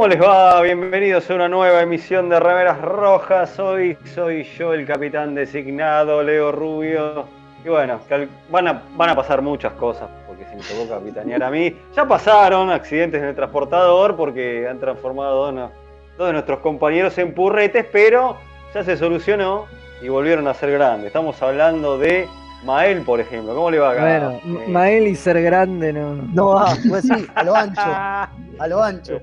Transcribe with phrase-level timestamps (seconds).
[0.00, 0.62] ¿Cómo les va?
[0.62, 3.58] Bienvenidos a una nueva emisión de Remeras Rojas.
[3.58, 7.26] Hoy soy yo el capitán designado, Leo Rubio.
[7.62, 8.00] Y bueno,
[8.48, 11.76] van a, van a pasar muchas cosas, porque si me tocó capitanear a mí.
[11.94, 17.84] Ya pasaron accidentes en el transportador porque han transformado dos, de nuestros compañeros en purretes,
[17.92, 18.38] pero
[18.74, 19.66] ya se solucionó
[20.00, 21.08] y volvieron a ser grandes.
[21.08, 22.26] Estamos hablando de
[22.64, 23.54] Mael, por ejemplo.
[23.54, 24.00] ¿Cómo le va acá?
[24.00, 26.14] Bueno, eh, Mael y ser grande no.
[26.14, 27.82] No va, pues sí, a lo ancho.
[27.82, 29.20] A lo ancho.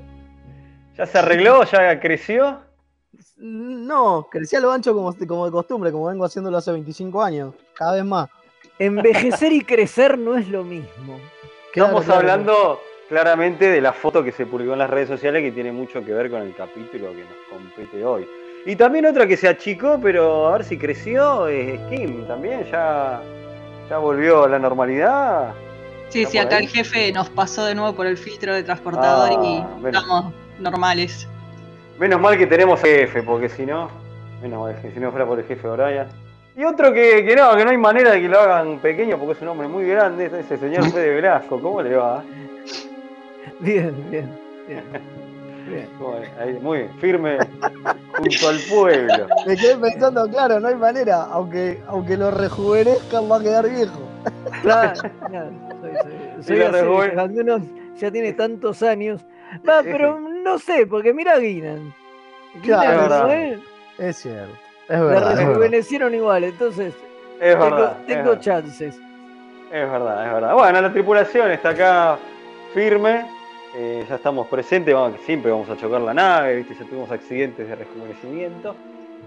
[0.98, 1.64] ¿Ya se arregló?
[1.64, 2.60] ¿Ya creció?
[3.38, 7.54] No, crecí a lo ancho como, como de costumbre, como vengo haciéndolo hace 25 años,
[7.76, 8.30] cada vez más.
[8.80, 11.20] Envejecer y crecer no es lo mismo.
[11.74, 15.72] Estamos hablando claramente de la foto que se publicó en las redes sociales que tiene
[15.72, 18.28] mucho que ver con el capítulo que nos compete hoy.
[18.66, 23.22] Y también otra que se achicó, pero a ver si creció, es Kim también, ya,
[23.90, 25.54] ya volvió a la normalidad.
[26.10, 29.58] Sí, sí, acá el jefe nos pasó de nuevo por el filtro de transportador y
[29.58, 31.28] ah, estamos normales.
[32.00, 33.90] Menos mal que tenemos jefe, porque si no,
[34.42, 36.08] menos mal que si no fuera por el jefe Brian.
[36.56, 39.34] Y otro que, que, no, que no hay manera de que lo hagan pequeño porque
[39.34, 42.24] es un hombre muy grande, ese señor Fede Velasco, ¿cómo le va?
[43.60, 44.30] Bien, bien,
[44.68, 44.84] bien.
[45.68, 46.64] bien.
[46.64, 47.40] muy firme
[48.18, 49.28] junto al pueblo.
[49.48, 54.00] Me quedé pensando, claro, no hay manera, aunque, aunque lo rejuvenezcan va a quedar viejo.
[54.62, 55.52] Claro, claro.
[56.42, 59.26] Soy, soy, cuando uno ya tiene tantos años,
[59.68, 61.94] Va, pero no sé, porque mira a Guinan.
[62.64, 63.38] Claro,
[63.98, 64.54] es cierto.
[64.90, 65.36] Es verdad.
[65.36, 66.94] La rejuvenecieron igual, entonces.
[67.40, 67.98] Es tengo, verdad.
[68.08, 68.96] Tengo chances.
[69.72, 70.54] Es verdad, es verdad.
[70.54, 72.18] Bueno, la tripulación está acá
[72.74, 73.26] firme.
[73.76, 76.74] Eh, ya estamos presentes, vamos, siempre vamos a chocar la nave, ¿viste?
[76.74, 78.76] ya tuvimos accidentes de rejuvenecimiento.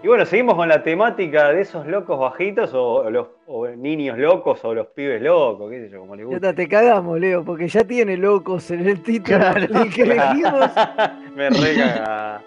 [0.03, 3.29] Y bueno, seguimos con la temática de esos locos bajitos o, los
[3.77, 6.49] niños locos o los pibes locos, qué sé yo, como le gusta.
[6.49, 10.71] Ya te cagamos, Leo, porque ya tiene locos en el título el que elegimos.
[11.37, 12.43] Me rega.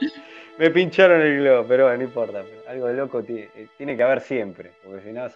[0.58, 2.42] Me pincharon el globo, pero bueno, no importa.
[2.68, 5.28] Algo de loco eh, tiene que haber siempre, porque si no,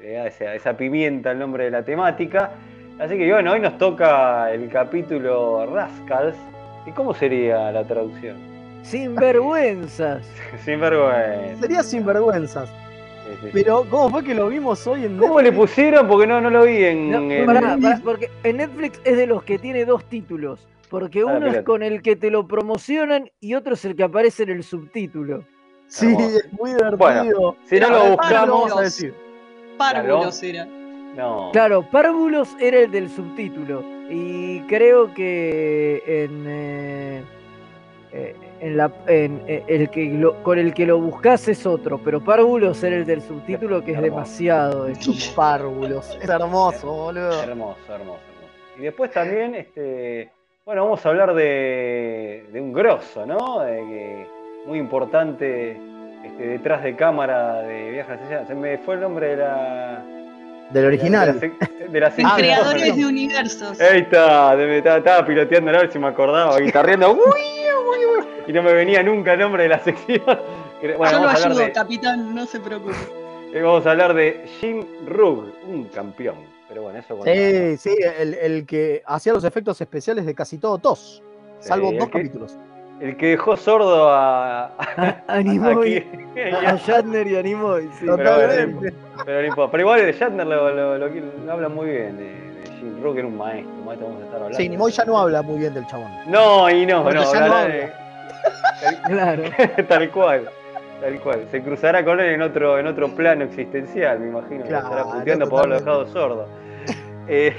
[0.00, 2.50] le da esa, esa pimienta el nombre de la temática.
[2.98, 6.36] Así que bueno, hoy nos toca el capítulo Rascals.
[6.86, 8.49] ¿Y cómo sería la traducción?
[8.82, 10.26] Sinvergüenzas.
[10.64, 11.60] Sinvergüenzas.
[11.60, 12.70] Sería sinvergüenzas.
[13.52, 15.28] Pero, ¿cómo fue que lo vimos hoy en Netflix?
[15.28, 16.08] ¿Cómo le pusieron?
[16.08, 18.02] Porque no, no lo vi en.
[18.04, 20.66] porque en Netflix es de los que tiene dos títulos.
[20.88, 24.42] Porque uno es con el que te lo promocionan y otro es el que aparece
[24.42, 25.44] en el subtítulo.
[25.86, 27.56] Sí, es muy divertido.
[27.64, 29.14] si no lo buscamos, a decir.
[29.78, 30.66] Párvulos era.
[31.16, 31.50] No.
[31.52, 33.84] Claro, Párvulos era el del subtítulo.
[34.08, 36.44] Y creo que en.
[36.48, 37.24] Eh,
[38.12, 42.20] eh, en la, en, eh, el que con el que lo buscas es otro, pero
[42.20, 44.86] Párvulos era el del subtítulo que es demasiado.
[44.86, 46.18] Es Párvulos.
[46.20, 47.42] Es hermoso, boludo.
[47.42, 48.20] Hermoso, hermoso, hermoso.
[48.78, 50.30] Y después también, este,
[50.64, 53.60] bueno, vamos a hablar de, de un grosso, ¿no?
[53.60, 54.26] De que,
[54.66, 55.80] muy importante
[56.24, 60.04] este, detrás de cámara de Viajes a Se me fue el nombre de la.
[60.70, 61.40] Del original.
[61.40, 63.80] De la, creadores de universos.
[63.80, 64.54] Ahí está,
[64.96, 67.18] estaba, piloteando a ver si me acordaba, guitarreando.
[68.46, 70.22] y no me venía nunca el nombre de la sección.
[70.96, 72.94] Bueno, Yo lo ayudo, capitán, no se preocupe.
[73.52, 76.36] Eh, vamos a hablar de Jim Rugg, un campeón.
[76.70, 80.78] Pero bueno, eso Sí, sí, el, el, que hacía los efectos especiales de casi todo
[80.78, 81.22] TOS,
[81.58, 82.56] salvo dos capítulos.
[83.00, 84.74] El que dejó sordo a.
[85.26, 86.04] A, Nimoy.
[86.66, 88.06] a, Shatner y a Nimoy, sí.
[88.06, 88.80] Pero, pero,
[89.26, 92.16] pero, pero, igual Shatner lo, lo, lo, habla muy bien.
[92.16, 92.49] De,
[92.80, 94.56] Jim Rugg era un maestro, maestro vamos a estar hablando.
[94.56, 96.10] Sí, Nimoy ya no habla muy bien del chabón.
[96.26, 97.94] No, y no, no, ya no habla.
[99.06, 99.42] claro.
[99.88, 100.50] Tal cual.
[101.00, 101.46] Tal cual.
[101.50, 104.64] Se cruzará con él en otro, en otro plano existencial, me imagino.
[104.64, 106.48] Claro, estará puteando por haberlo dejado sordo.
[107.32, 107.54] Eh,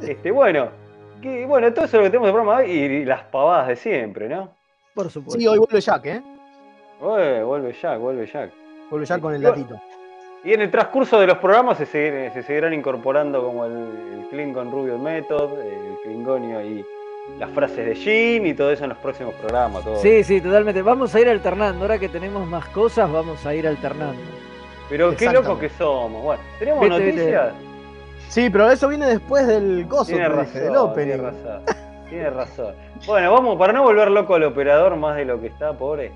[0.00, 0.68] este, bueno,
[1.20, 3.74] que, bueno, todo eso es lo que tenemos de programa hoy y, las pavadas de
[3.74, 4.54] siempre, ¿no?
[4.94, 5.40] Por supuesto.
[5.40, 6.22] Sí, hoy vuelve Jack, ¿eh?
[7.00, 8.52] vuelve Jack, vuelve Jack.
[8.90, 9.80] Vuelve Jack con el datito.
[10.48, 13.72] Y en el transcurso de los programas se, se seguirán incorporando como el,
[14.14, 16.82] el Klingon Rubio Method, el Klingonio y
[17.38, 19.84] las frases de Jim y todo eso en los próximos programas.
[19.84, 20.00] Todo.
[20.00, 20.80] Sí, sí, totalmente.
[20.80, 21.82] Vamos a ir alternando.
[21.82, 24.22] Ahora que tenemos más cosas, vamos a ir alternando.
[24.88, 26.22] Pero qué locos que somos.
[26.22, 27.52] Bueno, ¿tenemos noticias?
[28.30, 31.62] Sí, pero eso viene después del gozo tiene razón, del Tiene razón,
[32.08, 32.74] tiene razón.
[33.06, 36.10] Bueno, vamos, para no volver loco al operador más de lo que está, pobre.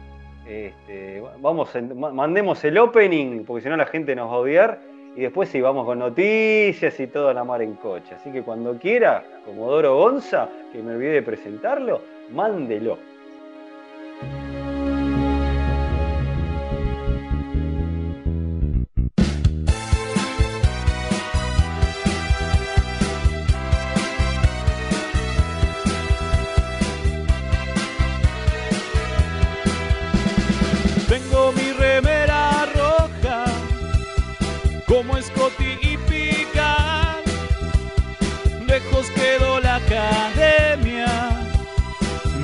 [0.46, 4.80] Este, vamos, mandemos el opening, porque si no la gente nos va a odiar
[5.14, 8.14] y después sí, vamos con noticias y todo a la mar en coche.
[8.14, 12.00] Así que cuando quiera, Comodoro Gonza, que me olvidé de presentarlo,
[12.32, 12.98] mándelo.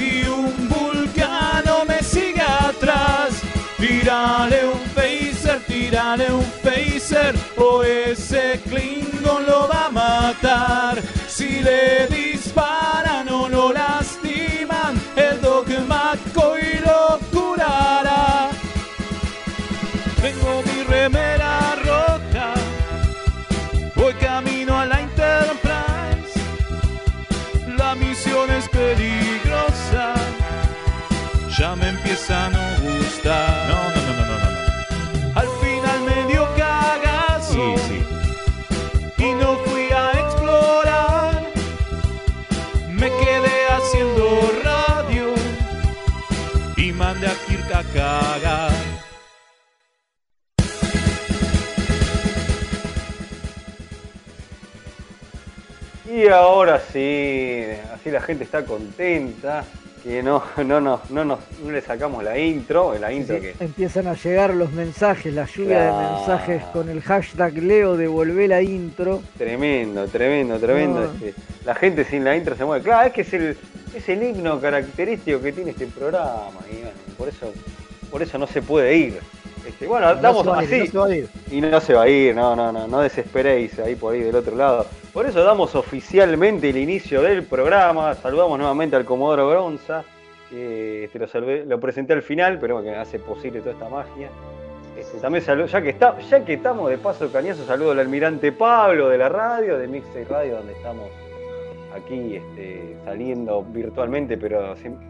[0.00, 3.42] y un vulcano me sigue atrás.
[3.76, 11.02] Tírale un phaser, tírale un phaser, o ese Klingon lo va a matar.
[11.28, 13.89] Si le disparan o lo lastiman,
[56.34, 59.64] ahora sí, así la gente está contenta,
[60.02, 63.54] que no, no, no, no, nos- no le sacamos la intro, la intro Sí, que...
[63.64, 65.98] Empiezan a llegar los mensajes, la lluvia Claro.
[65.98, 69.22] de mensajes con el hashtag Leo devolvé la intro.
[69.36, 71.00] Tremendo, tremendo, tremendo.
[71.00, 71.26] No.
[71.26, 71.34] este,
[71.66, 72.82] la gente sin la intro se mueve.
[72.82, 73.56] Claro, es que es el,
[73.94, 76.60] es el himno característico que tiene este programa.
[76.70, 77.52] Y bueno, por eso,
[78.10, 79.18] por eso no se puede ir.
[79.80, 80.90] Este, bueno, No damos ir, así.
[80.92, 81.06] no.
[81.50, 84.36] Y no se va a ir, no, no, no, no desesperéis ahí por ahí del
[84.36, 84.86] otro lado.
[85.12, 88.14] Por eso damos oficialmente el inicio del programa.
[88.14, 90.04] Saludamos nuevamente al Comodoro Bronza.
[90.50, 94.28] que este, lo, salvé- lo presenté al final, pero que hace posible toda esta magia.
[94.98, 98.52] Este, también saludo, ya que está, ya que estamos de paso cañazo, saludo al almirante
[98.52, 101.06] Pablo de la radio, de Mixtape Radio, donde estamos
[101.96, 105.06] aquí este, saliendo virtualmente, pero siempre,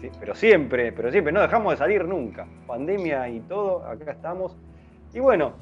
[0.00, 2.46] sí, pero siempre, pero siempre, no dejamos de salir nunca.
[2.66, 4.56] Pandemia y todo, acá estamos.
[5.14, 5.52] Y bueno,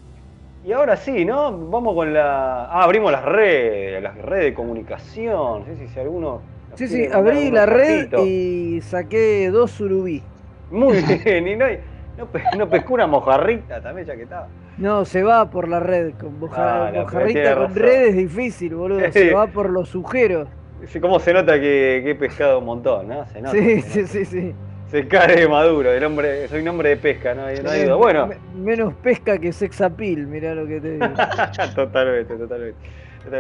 [0.65, 1.57] y ahora sí, ¿no?
[1.69, 2.65] Vamos con la.
[2.67, 5.61] Ah, abrimos las redes, las redes de comunicación.
[5.61, 6.41] No sé si, alguno.
[6.75, 10.23] Sí, sí, abrí la red y saqué dos surubí.
[10.71, 11.79] Muy bien, y no, hay-
[12.19, 14.49] no, pe- no pescó una mojarrita también, ya que estaba.
[14.79, 16.13] No, se va por la red.
[16.21, 17.77] Con moja- Ah, mojarrita con razón.
[17.83, 19.01] red es difícil, boludo.
[19.13, 20.49] Se va por los sujeros.
[20.89, 23.27] Sí, ¿Cómo se nota que, que he pescado un montón, no?
[23.27, 23.57] Se nota.
[23.57, 24.13] Sí, se, sí, nota.
[24.13, 24.55] sí, sí.
[24.91, 27.83] Se cae de maduro, el hombre, soy un hombre de pesca, no hay, no hay
[27.85, 27.97] duda.
[27.97, 31.07] Bueno, me- menos pesca que sex appeal, mirá lo que te digo.
[31.75, 32.79] totalmente, totalmente.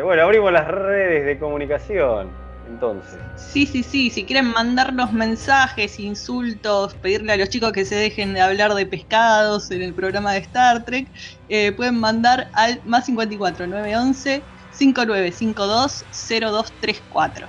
[0.02, 2.30] Bueno, abrimos las redes de comunicación,
[2.68, 3.16] entonces.
[3.36, 4.10] Sí, sí, sí.
[4.10, 8.84] Si quieren mandarnos mensajes, insultos, pedirle a los chicos que se dejen de hablar de
[8.84, 11.06] pescados en el programa de Star Trek,
[11.48, 14.42] eh, pueden mandar al más 54 911
[14.76, 17.46] 5952 0234.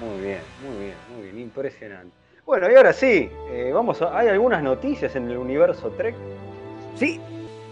[0.00, 2.10] Muy bien, muy bien, muy bien, impresionante.
[2.46, 6.14] Bueno, y ahora sí, eh, vamos a, hay algunas noticias en el universo Trek.
[6.96, 7.20] Sí,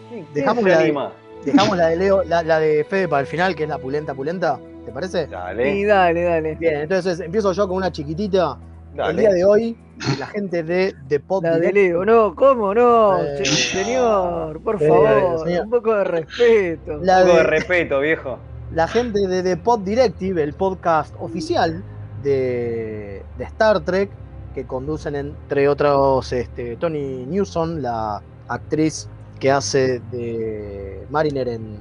[0.09, 1.11] ¿Quién quién Dejamos la de-?
[1.45, 4.15] Dejamos la de Leo, la, la de Fede para el final, que es la pulenta
[4.15, 4.59] pulenta.
[4.85, 5.27] ¿Te parece?
[5.27, 6.55] Dale, y dale, dale.
[6.57, 8.59] Bien, entonces empiezo yo con una chiquitita.
[9.03, 9.11] Dale.
[9.13, 9.77] El día de hoy,
[10.19, 13.19] la gente de The Pod La de Leo, no, ¿cómo no?
[13.23, 15.65] Eh, señor, por eh, favor, señor.
[15.65, 16.99] un poco de respeto.
[17.03, 18.39] La Un poco de de- respeto, viejo.
[18.73, 21.83] la gente de The Pod Directive, el podcast oficial
[22.23, 24.11] de, de Star Trek,
[24.55, 31.79] que conducen entre otros este, Tony Newson, la actriz que hace de Mariner en.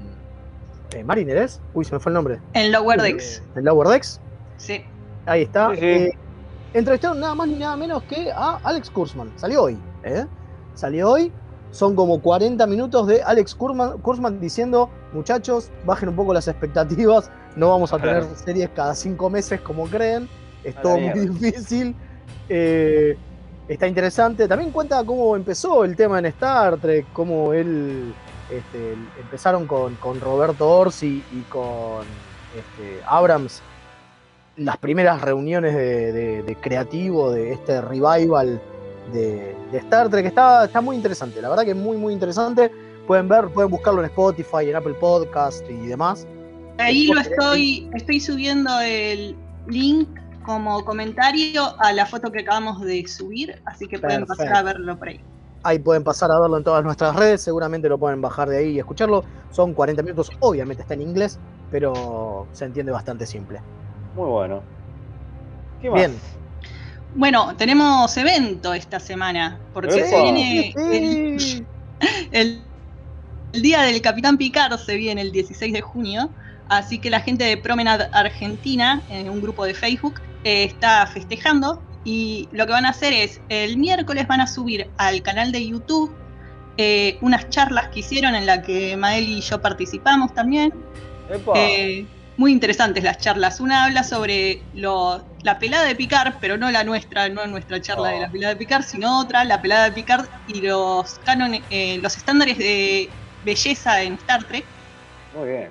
[0.95, 1.59] eh, ¿Mariner es?
[1.73, 2.39] Uy, se me fue el nombre.
[2.53, 3.41] En Lower Decks.
[3.55, 4.19] En Lower Decks.
[4.57, 4.83] Sí.
[5.25, 5.71] Ahí está.
[5.75, 6.11] Sí, sí.
[6.73, 9.31] Entrevistaron nada más ni nada menos que a Alex Kurzman.
[9.37, 9.77] Salió hoy.
[10.03, 10.25] ¿eh?
[10.73, 11.31] Salió hoy.
[11.71, 17.29] Son como 40 minutos de Alex Kurzman, Kurzman diciendo, muchachos, bajen un poco las expectativas.
[17.55, 20.29] No vamos a tener series cada cinco meses como creen.
[20.63, 21.95] Es todo muy difícil.
[22.47, 23.17] Eh,
[23.67, 24.47] está interesante.
[24.47, 28.13] También cuenta cómo empezó el tema en Star Trek, cómo él
[28.49, 32.05] este, empezaron con, con Roberto Orsi y con
[32.55, 33.61] este, Abrams
[34.57, 38.61] las primeras reuniones de, de- de creativo de este revival
[39.13, 40.25] de, de Star Trek.
[40.25, 42.71] Está, está muy interesante, la verdad que es muy, muy interesante.
[43.05, 46.27] Pueden ver, pueden buscarlo en Spotify, en Apple Podcast y demás.
[46.79, 49.35] Ahí lo estoy, estoy subiendo el
[49.67, 50.09] link
[50.45, 54.97] como comentario a la foto que acabamos de subir, así que pueden pasar a verlo
[54.97, 55.19] por ahí.
[55.63, 58.69] Ahí pueden pasar a verlo en todas nuestras redes, seguramente lo pueden bajar de ahí
[58.71, 59.23] y escucharlo.
[59.51, 61.39] Son 40 minutos, obviamente está en inglés,
[61.71, 63.59] pero se entiende bastante simple.
[64.17, 64.63] Muy bueno.
[65.81, 65.99] ¿Qué más?
[65.99, 66.19] Bien.
[67.15, 71.65] Bueno, tenemos evento esta semana, porque se viene el, Sí.
[72.31, 72.63] el-
[73.53, 76.29] el día del Capitán Picard, se viene el 16 de junio,
[76.67, 81.81] así que la gente de Promenade Argentina, en un grupo de Facebook, eh, está festejando
[82.03, 85.65] y lo que van a hacer es, el miércoles van a subir al canal de
[85.65, 86.13] YouTube
[86.79, 90.71] eh, unas charlas que hicieron en la que Mael y yo participamos también.
[91.29, 91.53] Epa.
[91.55, 92.05] Eh,
[92.37, 93.59] muy interesantes las charlas.
[93.59, 98.09] Una habla sobre lo- la pelada de Picard, pero no la nuestra, no nuestra charla
[98.09, 98.31] de la Oh.
[98.31, 102.57] pelada de Picard, sino otra, la pelada de Picard y los cánones, eh, los estándares
[102.57, 103.09] de
[103.43, 104.65] belleza en Star Trek.
[105.37, 105.69] Muy bien.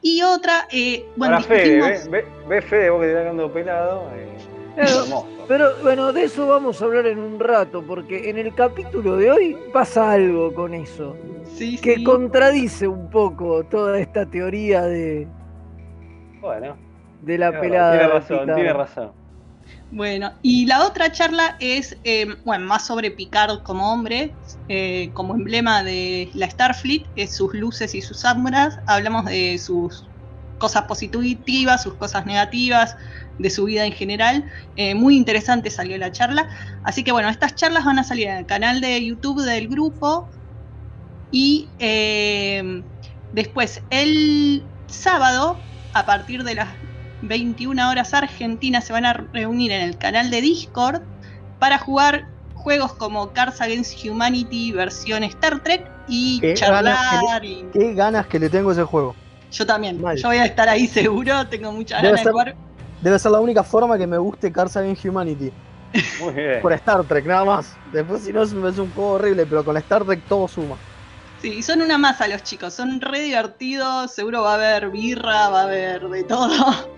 [0.00, 3.24] Y otra, eh, bueno, Ahora Fede, discutimos- ve, ve, ve Fede, vos que te estás
[3.24, 4.10] quedando pelado.
[4.16, 4.28] eh,
[4.74, 5.26] Claro.
[5.46, 9.30] Pero bueno, de eso vamos a hablar en un rato, porque en el capítulo de
[9.30, 11.14] hoy pasa algo con eso,
[11.54, 12.04] sí, que sí.
[12.04, 15.28] contradice un poco toda esta teoría de,
[16.42, 16.76] Bueno,
[17.22, 17.92] de la tiene pelada.
[17.92, 19.12] tiene de razón, tiene razón.
[19.92, 24.32] Bueno, y la otra charla es, eh, bueno, más sobre Picard como hombre,
[24.68, 28.80] eh, como emblema de la Starfleet, es sus luces y sus sombras.
[28.86, 30.04] Hablamos de sus
[30.58, 32.96] cosas positivas, sus cosas negativas,
[33.38, 34.50] de su vida en general.
[34.76, 36.48] Eh, muy interesante salió la charla.
[36.84, 40.28] Así que bueno, estas charlas van a salir en el canal de YouTube del grupo.
[41.30, 42.82] Y eh,
[43.32, 45.56] después, el sábado,
[45.94, 46.68] a partir de las
[47.22, 51.02] 21 horas argentinas, se van a reunir en el canal de Discord
[51.58, 57.44] para jugar juegos como Cards Against Humanity versión Star Trek y Qué charlar.
[57.44, 59.14] y- Qué ganas que le tengo a ese juego.
[59.52, 60.16] Yo también, Mal.
[60.16, 62.56] yo voy a estar ahí seguro, tengo muchas Debe ganas de jugar.
[63.00, 65.52] Debe ser la única forma que me guste Cards Against Humanity.
[66.22, 66.62] Muy bien.
[66.62, 67.76] Por Star Trek, nada más.
[67.92, 70.76] Después, si no, es un juego horrible, pero con la Star Trek todo suma.
[71.42, 75.62] Sí, son una masa los chicos, son re divertidos, seguro va a haber birra, va
[75.62, 76.88] a haber de todo.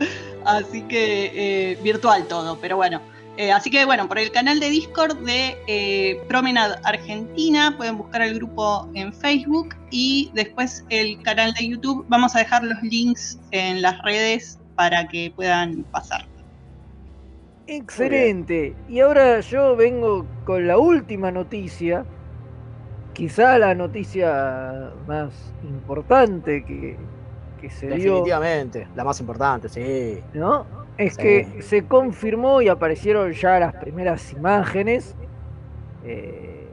[0.44, 1.30] Así que
[1.72, 3.00] eh, virtual todo, pero bueno.
[3.36, 8.22] Eh, así que bueno, por el canal de Discord de eh, Promenade Argentina pueden buscar
[8.22, 12.04] el grupo en Facebook y después el canal de YouTube.
[12.08, 16.26] Vamos a dejar los links en las redes para que puedan pasar.
[17.66, 18.76] Excelente.
[18.88, 22.04] Y ahora yo vengo con la última noticia,
[23.14, 26.96] quizá la noticia más importante que,
[27.60, 30.20] que se dio, Definitivamente, la más importante, sí.
[30.34, 30.66] ¿no?
[30.98, 31.22] Es Sí.
[31.22, 35.14] que se confirmó y aparecieron ya las primeras imágenes
[36.04, 36.66] eh,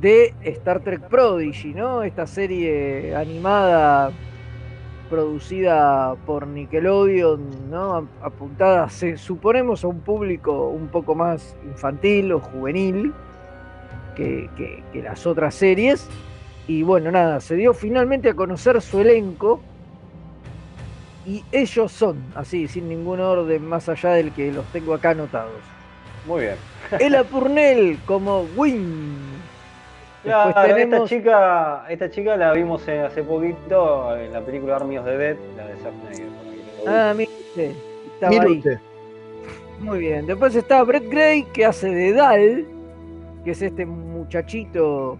[0.00, 2.02] de Star Trek Prodigy, ¿no?
[2.02, 4.10] Esta serie animada
[5.08, 8.08] producida por Nickelodeon, ¿no?
[8.22, 13.14] Apuntada, se, suponemos, a un público un poco más infantil o juvenil
[14.14, 16.08] que, que- que las otras series.
[16.66, 19.60] Y bueno, nada, se dio finalmente a conocer su elenco.
[21.26, 25.52] Y ellos son, así, sin ningún orden más allá del que los tengo acá anotados.
[26.26, 26.56] Muy bien.
[26.98, 29.16] Ella Purnell como Win.
[30.22, 35.16] Claro, esta chica, esta chica la vimos hace poquito en la película Army of the
[35.18, 36.28] Dead, la de Zack Snyder.
[36.86, 37.30] Ah, mire,
[38.14, 38.58] estaba Mire ahí.
[38.58, 38.78] usted.
[39.80, 40.24] Muy bien.
[40.26, 42.66] Después está Brett Gray, que hace de Dal,
[43.44, 45.18] que es este muchachito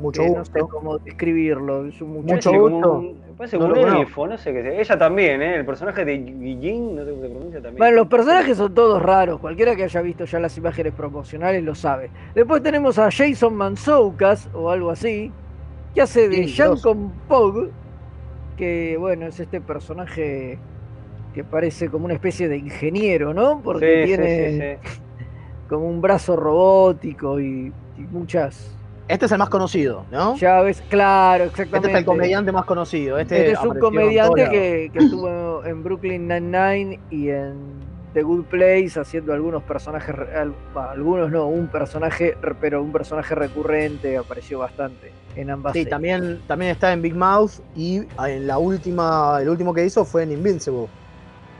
[0.00, 0.68] Mucho que no sé gusto.
[0.68, 1.86] cómo describirlo.
[1.86, 2.50] Es un Mucho muchacho.
[2.50, 2.92] Parece como gusto.
[2.98, 4.72] un- Parece No como un elfo, no sé qué sea.
[4.80, 5.54] Ella también, ¿eh?
[5.56, 7.78] El personaje de Guillín, no sé cómo se pronuncia también.
[7.78, 9.38] Bueno, los personajes son todos raros.
[9.38, 12.10] Cualquiera que haya visto ya las imágenes promocionales lo sabe.
[12.34, 15.30] Después tenemos a Jason Mansoukas, o algo así,
[15.94, 17.68] que hace de Sí, Jancon Pog,
[18.56, 20.58] que bueno, es este personaje
[21.32, 23.60] que parece como una especie de ingeniero, ¿no?
[23.62, 25.00] Porque Sí, sí, tiene sí, sí.
[25.68, 28.74] Como un brazo robótico y, y muchas
[29.08, 30.36] Este es el más conocido, ¿no?
[30.36, 30.82] llaves.
[30.88, 31.92] Claro, Este exactamente.
[31.92, 33.18] es el comediante más conocido.
[33.18, 37.56] Este, Este es un comediante que, que estuvo en Brooklyn Nine-Nine y en
[38.14, 40.14] The Good Place haciendo algunos personajes,
[40.74, 45.90] algunos no, un personaje, pero un personaje recurrente, apareció bastante en ambas Sí, series.
[45.90, 50.22] también, también está en Big Mouth y en la última, el último que hizo fue
[50.22, 50.86] en Invincible,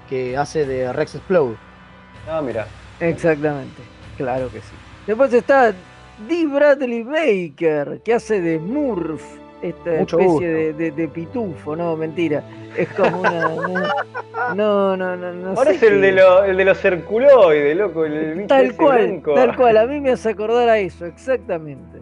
[0.09, 1.57] que hace de Rex Explode.
[2.29, 2.67] Ah, mira.
[2.99, 3.81] Exactamente,
[4.19, 4.75] claro que sí.
[5.07, 5.73] Después está
[6.29, 9.23] Dee Bradley Baker, que hace de Murph,
[9.63, 12.43] esta Mucho especie de, de- de pitufo, no, mentira.
[12.77, 13.55] Es como una.
[14.55, 15.33] No, no, no, no.
[15.33, 18.47] no Ahora sé es el qué- de, lo- el de los circuloides, loco, el, el
[18.47, 19.35] Tal cual, blanco.
[19.35, 21.99] tal cual, a mí me hace acordar a eso, exactamente.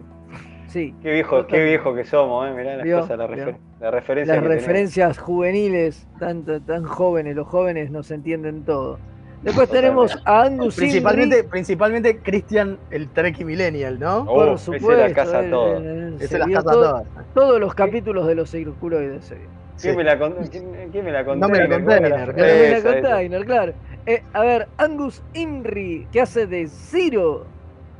[0.67, 2.53] Sí, Qué viejo, qué viejo que somos, eh.
[2.53, 7.47] Mirá las cosas, la, refer- la referencia las que referencias juveniles, tan, tan jóvenes, los
[7.47, 8.99] jóvenes nos entienden todo.
[9.43, 14.19] Después tenemos a Angus Principalmente, principalmente Christian, el Trek Millennial, ¿no?
[14.21, 14.91] Oh, por ese supuesto.
[14.95, 15.77] la casa él- todo.
[15.77, 17.05] él- él Ese se las vio casa todo- todas.
[17.33, 19.25] todos los capítulos de los circuloides.
[19.25, 19.45] se vio.
[19.79, 19.97] ¿Quién Sí.
[19.97, 20.71] me la con- quién,
[21.05, 22.11] me la No me la container?
[22.33, 22.33] claro.
[22.35, 23.73] En la container, claro.
[24.07, 27.45] Eh, a ver, Angus Imri, que hace de Ciro.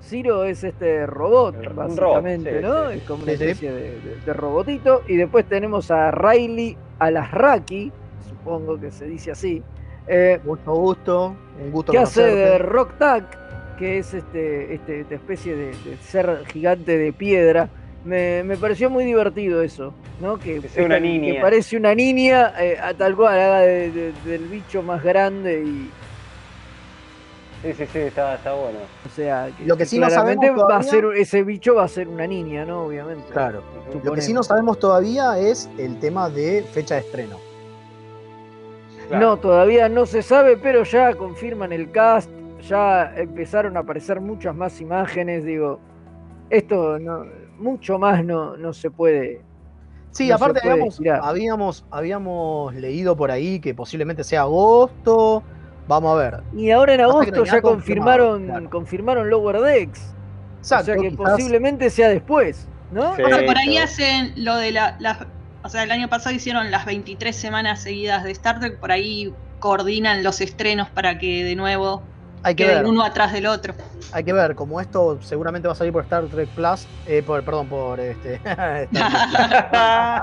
[0.02, 2.90] Ciro es este robot, básicamente, sí, ¿no?
[2.92, 2.98] sí.
[2.98, 5.04] Es como una especie de, de- de robotito.
[5.08, 7.92] Y después tenemos a Riley Alasraki,
[8.28, 9.62] supongo que se dice así,
[10.08, 12.58] eh, Mucho gusto, un gusto que hace de.
[12.60, 17.70] Rock Tack, que es este, este, esta especie de, de ser gigante de piedra.
[18.06, 20.38] Me, me pareció muy divertido eso, ¿no?
[20.40, 21.42] Que, Que sea una que niña.
[21.42, 25.90] parece una niña, eh, a tal cual, haga de- de- del bicho más grande y,
[27.64, 28.78] Sí, sí, sí, está, está bueno.
[29.06, 31.74] o sea, que, Lo que sí no claramente sabemos va a todavía- ser, ese bicho
[31.76, 32.84] va a ser una niña, ¿no?
[32.84, 33.24] Obviamente.
[33.34, 33.64] Claro.
[34.04, 37.38] Lo que sí no sabemos todavía es el tema de fecha de estreno.
[39.08, 39.26] Claro.
[39.26, 42.30] No, todavía no se sabe, pero ya confirman el cast,
[42.68, 45.80] ya empezaron a aparecer muchas más imágenes, digo,
[46.50, 47.26] esto no,
[47.58, 49.42] mucho más no, no se puede.
[50.12, 55.44] Sí, No aparte puede habíamos, habíamos, habíamos leído por ahí que posiblemente sea agosto.
[55.88, 56.44] Vamos a ver.
[56.54, 58.70] Y ahora en agosto ya confirmaron, claro.
[58.70, 60.14] confirmaron Lower Decks,
[60.60, 63.16] Exacto, o sea que quizás- posiblemente sea después, ¿no?
[63.16, 63.22] Sí.
[63.22, 65.26] O sea, por ahí hacen lo de la, las-
[65.68, 69.34] O sea, el año pasado hicieron las 23 semanas seguidas de Star Trek, por ahí
[69.60, 72.02] coordinan los estrenos para que de nuevo
[72.42, 72.86] hay que queden ver.
[72.86, 73.74] uno atrás del otro.
[74.14, 77.44] Hay que ver, como esto seguramente va a salir por Star Trek Plus, eh, por,
[77.44, 78.36] perdón, por este.
[78.46, 78.88] Star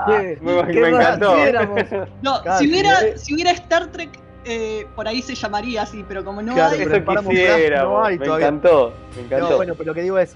[0.07, 0.41] Trek.
[0.41, 1.35] me, me ¿Qué más encantó.
[2.23, 4.09] No, si, hubiera, si hubiera Star Trek,
[4.45, 6.81] eh, por ahí se llamaría así, pero como no Claro, hay.
[6.81, 8.47] Eso Plus quisiera, no hay me todavía.
[8.47, 9.49] encantó, me encantó.
[9.51, 10.35] No, bueno, pero lo que digo es,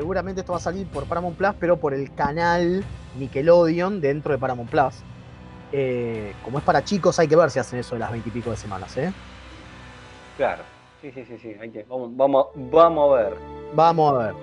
[0.00, 2.84] seguramente esto va a salir por Paramount Plus, pero por el canal
[3.18, 4.96] Nickelodeon dentro de Paramount Plus.
[5.72, 8.58] Eh, como es para chicos, hay que ver si hacen eso de las veintipico de
[8.58, 9.10] semanas, ¿eh?
[10.36, 10.64] Claro,
[11.00, 13.34] sí, sí, sí, sí, hay que, vamos, vamos, vamos a ver.
[13.72, 14.34] Vamos a ver.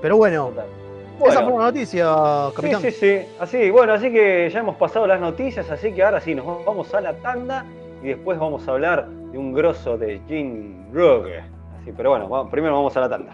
[0.00, 0.66] Pero bueno, Total.
[0.66, 1.40] esa Bueno.
[1.42, 2.14] fue una noticia,
[2.50, 2.82] Sí, capitán.
[2.82, 3.18] sí, sí.
[3.40, 6.94] Así, bueno, así que ya hemos pasado las noticias, así que ahora sí, nos vamos
[6.94, 7.64] a la tanda
[8.00, 11.40] y después vamos a hablar de un grosso de Gene Rogue.
[11.80, 13.32] Así, pero bueno, vamos- primero vamos a la tanda.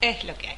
[0.00, 0.56] Es lo que hay.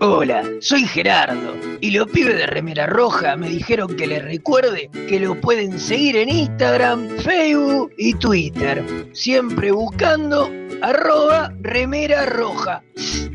[0.00, 5.18] Hola, soy Gerardo y los pibes de Remera Roja me dijeron que les recuerde que
[5.18, 10.50] lo pueden seguir en Instagram, Facebook y Twitter, siempre buscando
[10.82, 12.82] arroba Remera Roja.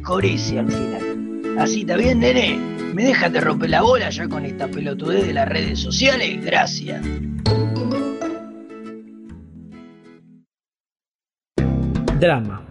[0.03, 1.55] Jorece al final.
[1.57, 2.57] Así está bien, nene.
[2.93, 6.45] ¿Me dejas de romper la bola ya con esta pelotudez de las redes sociales?
[6.45, 7.03] Gracias.
[12.19, 12.70] Drama.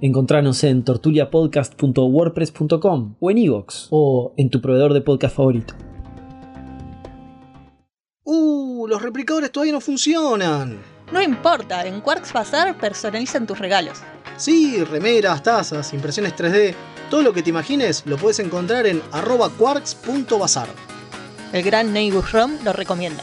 [0.00, 5.72] Encontranos en tortuliapodcast.wordpress.com o en iVoox o en tu proveedor de podcast favorito.
[8.24, 10.82] Uh, los replicadores todavía no funcionan.
[11.12, 14.02] No importa, en Quarks Bazar personalizan tus regalos.
[14.36, 16.74] Sí, remeras, tazas, impresiones 3D,
[17.08, 20.68] todo lo que te imagines lo puedes encontrar en arroba quarks.bazar.
[21.52, 23.22] El gran Neighbor Rom lo recomienda.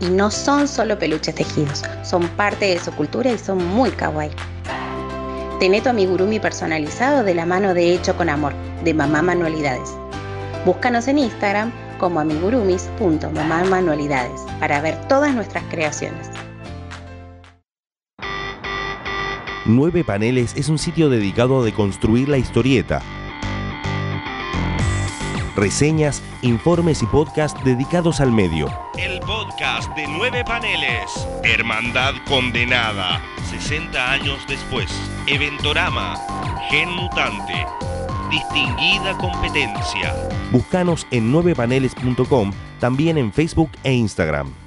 [0.00, 4.30] y no son solo peluches tejidos, son parte de su cultura y son muy kawaii.
[5.60, 8.52] Tené tu amigurumi personalizado de la mano de Hecho con Amor,
[8.82, 9.94] de Mamá Manualidades.
[10.64, 16.30] Búscanos en Instagram como amigurumis.mamamanualidades para ver todas nuestras creaciones.
[19.66, 23.00] Nueve Paneles es un sitio dedicado a deconstruir la historieta.
[25.56, 28.66] Reseñas, informes y podcast dedicados al medio.
[28.98, 31.28] El podcast de Nueve Paneles.
[31.44, 33.20] Hermandad Condenada.
[33.50, 34.90] 60 años después.
[35.28, 36.16] Eventorama.
[36.70, 37.66] Gen Mutante.
[38.30, 40.12] distinguida competencia.
[40.50, 44.63] Búscanos en 9paneles.com, también en Facebook e Instagram.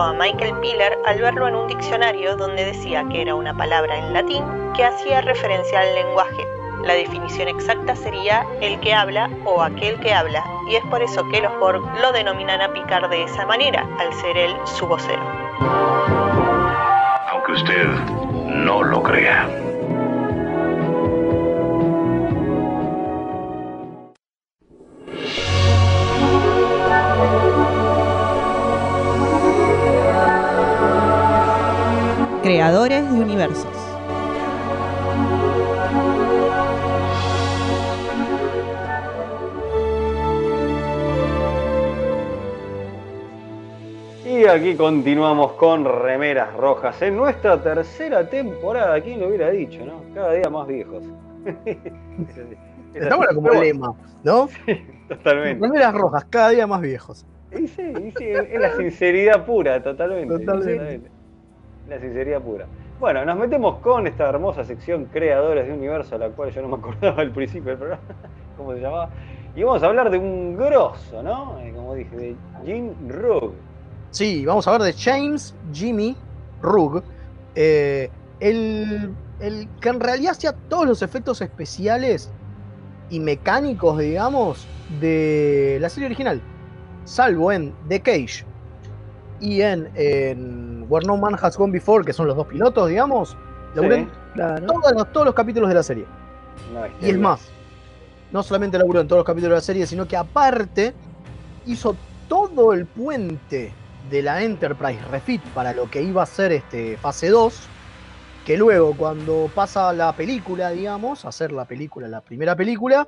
[0.00, 4.12] A Michael Piller al verlo en un diccionario donde decía que era una palabra en
[4.12, 6.46] latín que hacía referencia al lenguaje.
[6.84, 11.28] La definición exacta sería el que habla o aquel que habla, y es por eso
[11.28, 15.22] que los Borg lo denominan a Picard de esa manera, al ser él su vocero.
[17.30, 17.86] Aunque usted
[18.46, 19.71] no lo crea.
[32.62, 33.66] Creadores de universos.
[44.24, 49.00] Y aquí continuamos con Remeras Rojas en nuestra tercera temporada.
[49.00, 50.04] ¿Quién lo hubiera dicho, no?
[50.14, 51.02] Cada día más viejos.
[52.94, 54.48] Está bueno como lema, ¿no?
[55.08, 55.66] Totalmente.
[55.66, 57.26] Remeras rojas, cada día más viejos.
[57.50, 60.32] Y sí, y sí, es la sinceridad pura, totalmente.
[60.38, 60.72] Totalmente.
[60.74, 61.21] totalmente.
[61.88, 62.66] La sinceridad pura.
[63.00, 66.68] Bueno, nos metemos con esta hermosa sección Creadores de Universo, a la cual yo no
[66.68, 68.02] me acordaba al principio del programa,
[68.56, 69.10] cómo se llamaba.
[69.56, 71.58] Y vamos a hablar de un grosso, ¿no?
[71.60, 73.52] Eh, Como dije, de Jim Rugg.
[74.10, 76.16] Sí, vamos a ver de James Jimmy
[76.62, 77.02] Rugg.
[77.54, 82.30] eh, el, el que en realidad hacía todos los efectos especiales
[83.10, 84.66] y mecánicos, digamos,
[85.00, 86.40] de la serie original.
[87.04, 88.44] Salvo en The Cage
[89.40, 89.88] y en
[90.92, 93.34] Where No Man Has Gone Before, que son los dos pilotos, digamos.
[93.74, 94.10] laburó en
[94.66, 96.04] todos, los, todos los capítulos de la serie.
[96.74, 97.48] No, Y es más,
[98.30, 100.92] no solamente laburó en todos los capítulos de la serie, sino que aparte
[101.64, 101.96] hizo
[102.28, 103.72] todo el puente
[104.10, 107.58] de la Enterprise Refit para lo que iba a ser este fase 2,
[108.44, 113.06] que luego cuando pasa la película, digamos, a hacer la película, la primera película,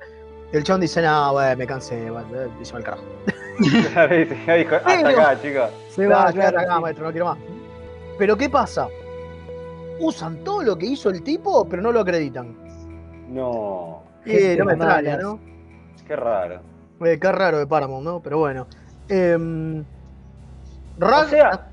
[0.51, 3.03] el chabón dice, no, bueno, me cansé, bueno, eh, hizo el carajo.
[4.47, 5.69] ya dijo, hasta acá, chicos.
[5.89, 7.37] Se va, quédate acá, maestro, no quiero más.
[8.17, 8.87] Pero ¿qué pasa?
[9.99, 12.55] Usan todo lo que hizo el tipo, pero no lo acreditan.
[13.29, 14.03] No.
[14.25, 15.39] Eh, no me extraña, ¿no?
[16.07, 16.61] Qué raro.
[17.01, 18.19] Eh, qué raro de Paramount, ¿no?
[18.21, 18.67] Pero bueno.
[20.97, 21.67] Rag- O sea,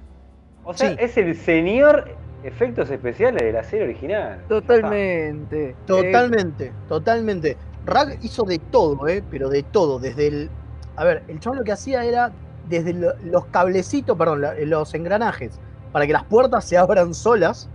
[0.64, 0.96] o sea Sí.
[0.98, 2.08] es el señor
[2.44, 4.40] efectos especiales de la serie original.
[4.48, 5.76] Totalmente.
[5.86, 7.56] Totalmente, totalmente.
[7.86, 9.22] Rag hizo de todo, ¿eh?
[9.30, 9.98] Pero de todo.
[9.98, 10.50] Desde el.
[10.96, 12.32] A ver, el chabón lo que hacía era
[12.68, 15.58] desde lo- los cablecitos, perdón, los engranajes,
[15.92, 17.68] para que las puertas se abran solas,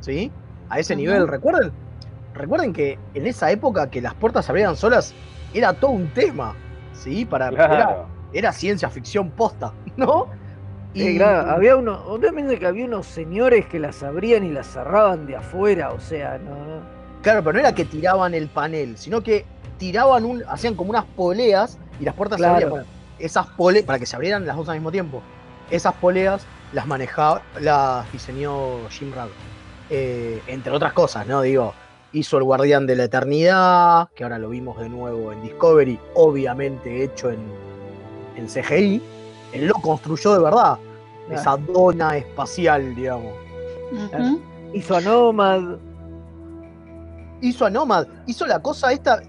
[0.00, 0.32] ¿sí?
[0.68, 1.00] A ese Ajá.
[1.00, 1.72] nivel, ¿recuerden?
[2.32, 5.14] Recuerden que en esa época que las puertas se abrieran solas
[5.52, 6.56] era todo un tema,
[6.92, 7.24] ¿sí?
[7.26, 7.74] Para, Claro.
[7.74, 10.28] era, era ciencia ficción posta, ¿no?
[10.94, 15.26] Sí, claro, había uno, obviamente que había unos señores que las abrían y las cerraban
[15.26, 17.20] de afuera, o sea, no, no.
[17.22, 19.44] Claro, pero no era que tiraban el panel, sino que
[19.78, 22.58] tiraban un, hacían como unas poleas y las puertas Claro.
[22.58, 22.86] se abrían.
[23.18, 25.22] Esas poleas, para que se abrieran las dos al mismo tiempo,
[25.68, 29.30] esas poleas las manejaba, las diseñó Jim Ragg.
[29.88, 31.42] Eh, entre otras cosas, ¿no?
[31.42, 31.74] Digo,
[32.12, 37.02] hizo El Guardián de la Eternidad, que ahora lo vimos de nuevo en Discovery, obviamente
[37.02, 37.40] hecho en,
[38.36, 39.02] en CGI.
[39.52, 40.78] Él lo construyó de verdad,
[41.30, 43.32] esa dona espacial, digamos.
[44.72, 45.78] Hizo a Nomad.
[47.40, 49.22] hizo a Nomad, hizo la cosa esta,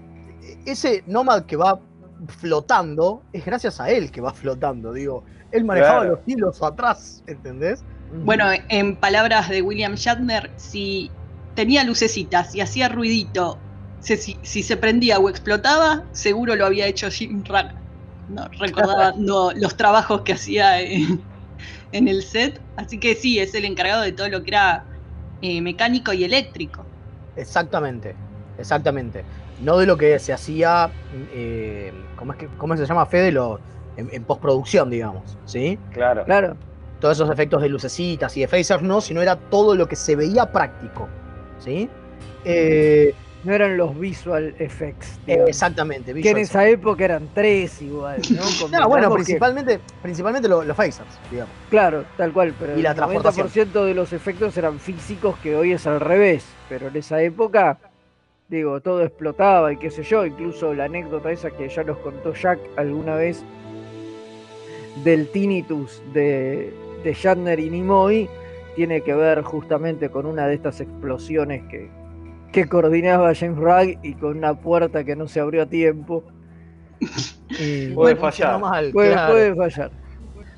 [0.64, 1.80] ese Nomad que va
[2.28, 5.24] flotando, es gracias a él que va flotando, digo.
[5.50, 6.16] Él manejaba Claro.
[6.16, 7.84] los hilos atrás, ¿entendés?
[8.24, 11.10] Bueno, en palabras de William Shatner, si
[11.54, 13.58] tenía lucecitas y hacía ruidito,
[14.00, 17.74] si, si se prendía o explotaba, seguro lo había hecho Jim Rack.
[18.28, 21.22] No, recordaba no, los trabajos que hacía en,
[21.92, 22.60] en el set.
[22.76, 24.84] Así que sí, es el encargado de todo lo que era
[25.42, 26.84] eh, mecánico y eléctrico.
[27.36, 28.14] Exactamente,
[28.58, 29.24] exactamente.
[29.62, 30.90] No de lo que se hacía,
[31.32, 33.32] eh, ¿cómo, es que, ¿cómo se llama Fede?
[33.32, 33.60] Lo,
[33.96, 35.78] en, en postproducción, digamos, ¿sí?
[35.92, 36.24] Claro.
[36.24, 36.56] Claro.
[37.00, 40.16] Todos esos efectos de lucecitas y de phasers no, sino era todo lo que se
[40.16, 41.08] veía práctico,
[41.58, 41.88] ¿sí?
[42.44, 45.16] Eh, No eran los visual effects.
[45.18, 45.48] eh, digamos.
[45.48, 46.14] exactamente.
[46.14, 48.20] que en esa época eran tres igual,
[48.70, 48.88] ¿no?
[48.88, 51.52] Bueno, principalmente, principalmente lo- los phasers, digamos.
[51.70, 53.48] Claro, tal cual, pero Y la el transportación.
[53.48, 56.44] 90% de los efectos eran físicos, que hoy es al revés.
[56.68, 57.78] Pero en esa época,
[58.56, 60.26] digo, todo explotaba y qué sé yo.
[60.26, 63.42] Incluso la anécdota esa que ya nos contó Jack alguna vez
[65.04, 68.28] del tinnitus de, de Shatner y Nimoy
[68.76, 71.90] tiene que ver justamente con una de estas explosiones que,
[72.52, 76.24] que coordinaba James Ragg y con una puerta que no se abrió a tiempo.
[77.58, 78.58] Y Puede fallar.
[78.58, 79.32] mal, Puede, claro.
[79.34, 79.90] puede fallar.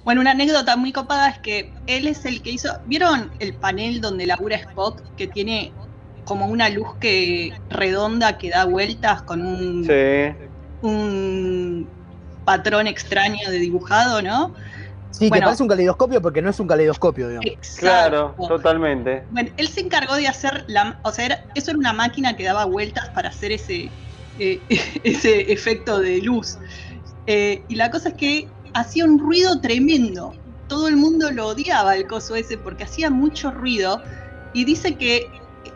[0.04, 2.68] Bueno, una anécdota muy copada es que él es el que hizo.
[2.86, 5.72] ¿Vieron el panel donde labura Spock que tiene
[6.24, 10.46] como una luz que redonda que da vueltas con un, Sí.
[10.80, 11.90] un
[12.44, 14.54] patrón extraño de dibujado, ¿no?
[15.10, 15.46] Sí, que Bueno.
[15.46, 17.50] parece un caleidoscopio porque no es un caleidoscopio, digamos.
[17.76, 19.26] Claro, totalmente.
[19.30, 22.44] Bueno, él se encargó de hacer la, o sea, era- eso era una máquina que
[22.44, 23.92] daba vueltas para hacer ese,
[24.38, 24.66] eh,
[25.04, 26.58] ese efecto de luz.
[27.26, 30.34] Eh, y la cosa es que hacía un ruido tremendo.
[30.66, 34.02] Todo el mundo lo odiaba el coso ese porque hacía mucho ruido.
[34.52, 35.30] Y dice que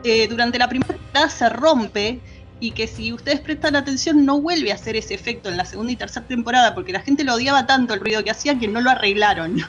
[0.04, 2.20] eh, durante la primera temporada se rompe
[2.60, 5.92] y que si ustedes prestan atención no vuelve a hacer ese efecto en la segunda
[5.92, 8.80] y tercera temporada porque la gente lo odiaba tanto el ruido que hacía que no
[8.80, 9.62] lo arreglaron.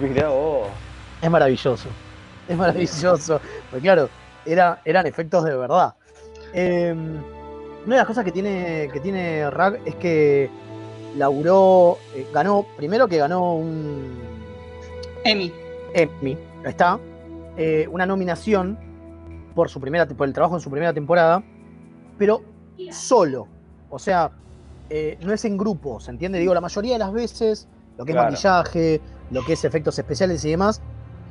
[0.00, 0.68] Mirá vos.
[1.22, 1.88] Es maravilloso.
[2.48, 3.40] Es maravilloso.
[3.70, 4.08] Porque claro,
[4.44, 5.94] era, eran efectos de verdad.
[6.52, 6.94] Eh,
[7.86, 10.50] una de las cosas que tiene, que tiene Rag es que
[11.16, 14.18] laburó, eh, ganó, primero que ganó un
[15.24, 15.52] Emi.
[15.94, 16.98] Emmy, ahí está,
[17.56, 18.78] eh, una nominación
[19.60, 21.44] por su primera por el trabajo en su primera temporada,
[22.16, 22.40] pero
[22.90, 23.46] solo.
[23.90, 24.30] O sea,
[24.88, 26.38] eh, no es en grupo, ¿se entiende?
[26.38, 27.68] Digo, la mayoría de las veces,
[27.98, 30.80] lo que es maquillaje, lo que es efectos especiales y demás,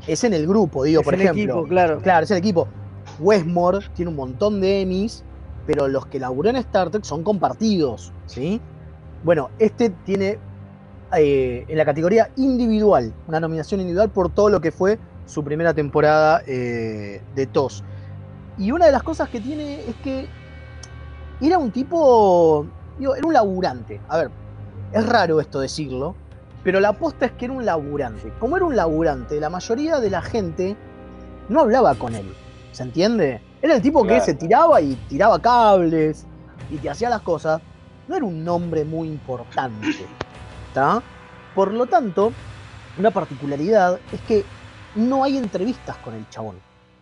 [0.05, 1.41] es en el grupo, digo, Es por el ejemplo.
[1.41, 1.97] equipo, claro.
[2.03, 2.67] Claro, es el equipo.
[3.19, 5.23] Westmore tiene un montón de Emmys,
[5.65, 8.61] pero los que laburó en Star Trek son compartidos, ¿sí?
[9.23, 10.37] Bueno, este tiene
[11.17, 15.73] eh, en la categoría individual, una nominación individual por todo lo que fue su primera
[15.73, 17.83] temporada eh, de TOS.
[18.60, 20.28] Y una de las cosas que tiene es que
[21.41, 22.65] era un tipo,
[22.98, 24.02] digo, era un laburante.
[24.10, 24.32] A ver,
[24.91, 26.13] es raro esto decirlo,
[26.63, 28.34] pero la aposta es que era un laburante.
[28.38, 30.76] Como era un laburante, la mayoría de la gente
[31.48, 32.34] no hablaba con él.
[32.74, 33.41] ¿Se entiende?
[33.62, 34.19] Era el tipo Claro.
[34.19, 36.26] que se tiraba y tiraba cables
[36.69, 37.62] y que hacía las cosas.
[38.10, 39.88] No era un nombre muy importante.
[40.67, 41.02] ¿Está?
[41.56, 42.34] Por lo tanto,
[42.98, 44.43] una particularidad es que
[44.95, 46.58] no hay entrevistas con el chabón.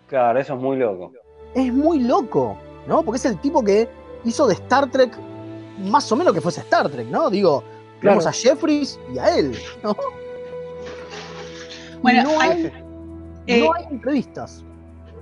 [0.08, 1.12] Claro, eso es muy loco.
[1.56, 2.58] Es muy loco,
[2.88, 3.04] ¿no?
[3.04, 3.90] Porque es el tipo que
[4.26, 5.18] hizo de Star Trek
[5.86, 7.30] más o menos que fuese Star Trek, ¿no?
[7.30, 7.64] Digo,
[8.00, 8.18] Claro.
[8.20, 9.96] vemos a Jeffries y a él, ¿no?
[12.02, 12.72] Bueno, no hay- hay,
[13.48, 14.64] eh, no hay entrevistas.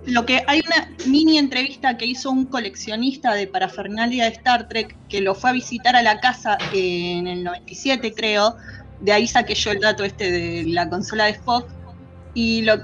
[0.05, 4.95] Lo que hay una mini entrevista que hizo un coleccionista de parafernalia de Star Trek
[5.09, 8.55] que lo fue a visitar a la casa en el 97, creo.
[8.99, 11.67] De ahí saqué yo el dato este de la consola de Spock.
[12.35, 12.75] Y lo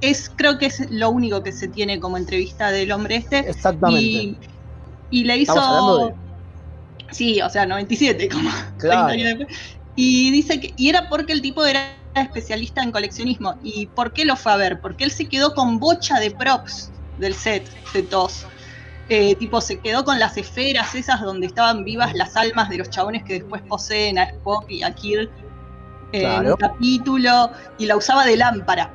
[0.00, 3.38] es, creo que es lo único que se tiene como entrevista del hombre este.
[3.50, 4.02] Exactamente.
[4.02, 4.38] Y,
[5.10, 6.06] y le hizo.
[6.08, 6.14] De-
[7.12, 9.06] Sí, o sea, 97, como Claro.
[9.06, 9.58] 30 años después.
[9.96, 10.72] Y dice que.
[10.76, 13.56] Y era porque el tipo era especialista en coleccionismo.
[13.64, 14.80] ¿Y por qué lo fue a ver?
[14.80, 18.46] Porque él se quedó con bocha de props del set de TOS.
[19.08, 22.90] Eh, tipo, se quedó con las esferas esas donde estaban vivas las almas de los
[22.90, 25.28] chabones que después poseen a Spock y a Kirk
[26.12, 26.50] eh, en Claro.
[26.52, 27.50] un capítulo.
[27.76, 28.94] Y la usaba de lámpara.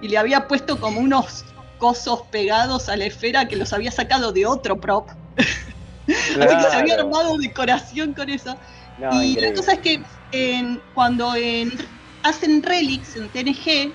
[0.00, 1.44] Y le había puesto como unos
[1.78, 5.08] cosos pegados a la esfera que los había sacado de otro prop.
[6.06, 7.02] Así que se había Claro.
[7.08, 8.58] armado decoración con eso.
[8.96, 9.48] No, y increíble.
[9.48, 11.72] la cosa es que en- cuando en-
[12.22, 13.94] hacen Relics en TNG,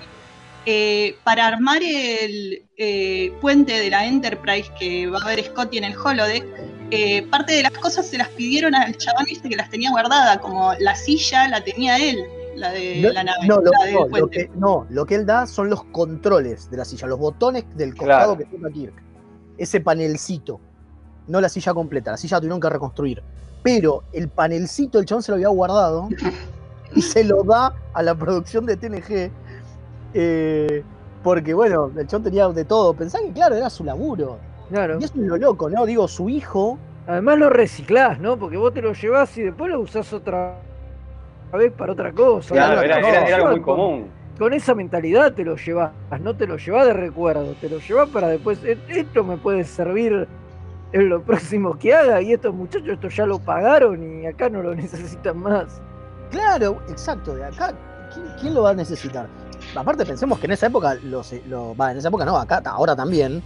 [0.66, 5.84] eh, para armar el eh, puente de la Enterprise que va a ver Scotty en
[5.84, 6.44] el holodeck,
[6.90, 10.38] eh, parte de las cosas se las pidieron al chabón este que las tenía guardada,
[10.40, 12.18] como la silla la tenía él,
[12.56, 14.48] la de No, la nave, no, lo, la del no, lo puente.
[14.48, 17.94] que, no, lo que él da son los controles de la silla, los botones del
[17.96, 18.50] costado Claro.
[18.50, 18.94] que toca Kirk.
[19.58, 20.60] Ese panelcito.
[21.26, 23.22] No la silla completa, la silla la tuvieron que reconstruir.
[23.62, 26.08] Pero el panelcito el chabón se lo había guardado
[26.94, 29.30] y se lo da a la producción de TNG.
[30.14, 30.82] eh,
[31.22, 32.92] porque bueno, el chabón tenía de todo.
[32.92, 34.38] Pensá que claro, era su laburo.
[34.68, 34.98] Claro.
[35.00, 35.86] Y eso es lo loco, ¿no?
[35.86, 36.78] Digo, su hijo.
[37.06, 38.38] Además lo reciclás, ¿no?
[38.38, 40.58] Porque vos te lo llevás y después lo usás otra
[41.52, 42.54] vez para otra cosa.
[42.54, 42.96] Claro, era,
[43.36, 44.06] algo muy Con- común.
[44.38, 48.08] Con esa mentalidad te lo llevas, no te lo llevas de recuerdo, te lo llevas
[48.08, 50.26] para después, "E- esto me puede servir
[50.92, 54.60] en lo próximo que haga y estos muchachos esto ya lo pagaron y acá no
[54.62, 55.80] lo necesitan más.
[56.32, 57.72] Claro, exacto, de acá,
[58.12, 59.28] ¿quién, quién lo va a necesitar?
[59.76, 62.96] Aparte pensemos que en esa época, los, lo, va, en esa época no, acá ahora
[62.96, 63.40] también,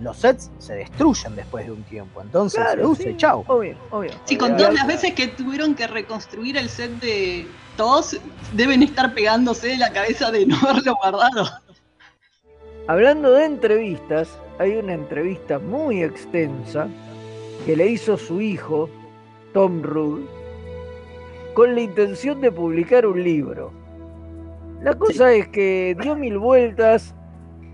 [0.00, 2.20] los sets se destruyen después de un tiempo.
[2.22, 3.44] Entonces, Claro, se usa sí, y chau.
[3.46, 4.10] Obvio, obvio.
[4.24, 8.18] Sí, con Y todas al- las veces que tuvieron que reconstruir el set de TOS,
[8.54, 11.44] deben estar pegándose de la cabeza de no haberlo guardado.
[12.86, 16.88] Hablando de entrevistas, hay una entrevista muy extensa
[17.66, 18.88] que le hizo su hijo,
[19.52, 20.24] Tom Rule,
[21.54, 23.72] con la intención de publicar un libro.
[24.82, 27.14] La cosa es que dio mil vueltas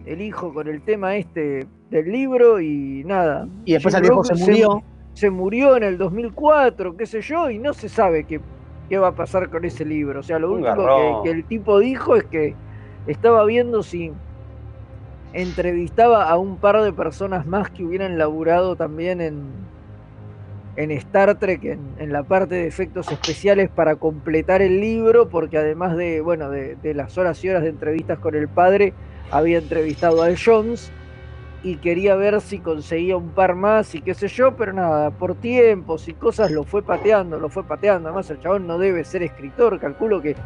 [0.07, 3.49] el hijo con el tema este del libro y nada.
[3.65, 4.83] Y después Jim el viejo Rock se murió.
[5.15, 8.41] se murió en el 2004, qué sé yo, y no se sabe qué,
[8.89, 10.21] qué va a pasar con ese libro.
[10.21, 12.55] O sea, lo Un último que, el tipo dijo es que
[13.07, 14.13] estaba viendo si
[15.33, 19.45] entrevistaba a un par de personas más que hubieran laburado también en,
[20.77, 25.59] en Star Trek, en, en la parte de efectos especiales para completar el libro, porque
[25.59, 28.95] además de, bueno, de, de las horas y horas de entrevistas con el padre,
[29.31, 30.91] había entrevistado a Jones
[31.67, 35.35] y quería ver si conseguía un par más y qué sé yo, pero nada, por
[35.35, 38.09] tiempos y cosas lo fue pateando, lo fue pateando.
[38.09, 40.37] Además, el chabón no debe ser escritor, calculo que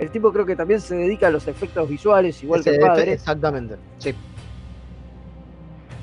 [0.00, 3.12] el tipo creo que también se dedica a los efectos visuales, igual que el padre.
[3.12, 3.76] Exactamente.
[3.98, 4.12] Sí.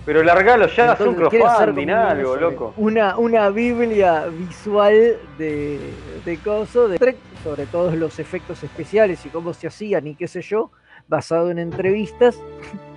[0.06, 2.73] Pero largalo ya, es un Entonces, quiere hacer crowdfunding, algo, loco.
[2.78, 5.78] Una, una biblia visual de,
[6.23, 10.30] de coso, de Trek, sobre todos los efectos especiales y cómo se hacían y qué
[10.30, 10.71] sé yo,
[11.07, 12.39] basado en entrevistas.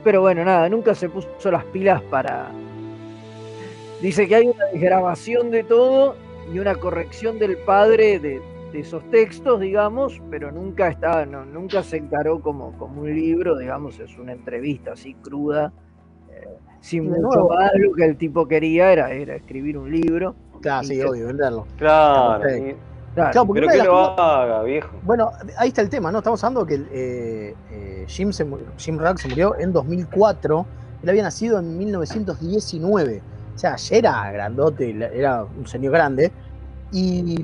[0.04, 2.48] Pero bueno, nada, nunca se puso las pilas para.
[4.00, 6.16] Dice que hay una desgrabación de todo
[6.52, 8.40] y una corrección del padre de,
[8.72, 13.56] de esos textos, digamos, pero nunca está, no, nunca se encaró como, como un libro,
[13.58, 15.72] digamos, es una entrevista así cruda,
[16.30, 16.46] eh,
[16.80, 17.72] sin mucho más.
[17.74, 20.36] Lo que el tipo quería era, era escribir un libro.
[20.60, 21.66] Claro, sí, que- obvio, venderlo.
[21.78, 22.44] Claro.
[22.48, 22.74] Sí.
[23.16, 24.90] Claro, Claro, porque pero que lo cosas- haga, viejo.
[25.02, 26.18] Bueno, ahí está el tema, ¿no?
[26.18, 30.64] Estamos hablando que eh, eh, Jim, se mu- Jim Rack se murió en 2004.
[31.02, 33.22] Él había nacido en 1919.
[33.55, 36.31] O sea, ya era grandote, era un señor grande.
[36.92, 37.42] Y,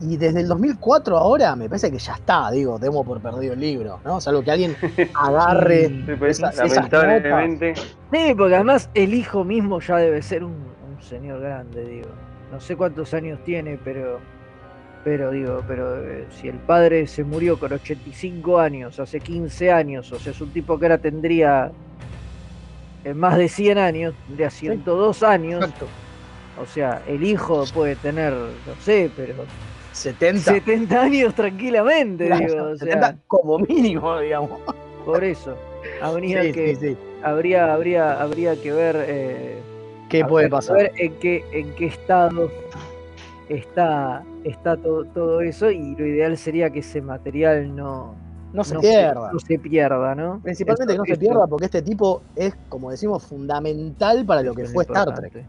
[0.00, 3.60] y desde el 2004 ahora me parece que ya está, digo, demo por perdido el
[3.60, 4.20] libro, ¿no?
[4.20, 4.76] Salvo que alguien
[5.14, 7.74] agarre Sí, esas lamentablemente.
[7.76, 12.08] Sí, porque además el hijo mismo ya debe ser un, un señor grande, digo.
[12.50, 14.20] No sé cuántos años tiene, pero.
[15.02, 20.12] Pero digo, pero eh, si el padre se murió con 85 años, hace 15 años,
[20.12, 21.72] o sea, es un tipo que ahora tendría
[23.04, 25.64] eh, más de 100 años, tendría 102 años.
[26.54, 29.46] O sea, el hijo puede tener, no sé, pero
[29.92, 30.52] 70.
[30.52, 32.64] 70 años tranquilamente, Claro, digo.
[32.70, 34.60] O sea, 70 como mínimo, digamos.
[35.04, 35.56] por eso.
[36.02, 36.98] Habría Sí, que, sí, sí.
[37.22, 39.62] habría, habría, habría que ver eh,
[40.08, 40.76] ¿Qué puede que pasar?
[40.78, 42.50] ver en qué, en qué estado
[43.48, 48.14] está, está todo, todo eso, y lo ideal sería que ese material no,
[48.52, 49.32] No se no pierda.
[49.32, 50.40] no se pierda, ¿no?
[50.42, 54.62] Principalmente que no se pierda porque este tipo es, como decimos, fundamental para lo que
[54.62, 55.30] es fue Star importante.
[55.30, 55.46] Trek.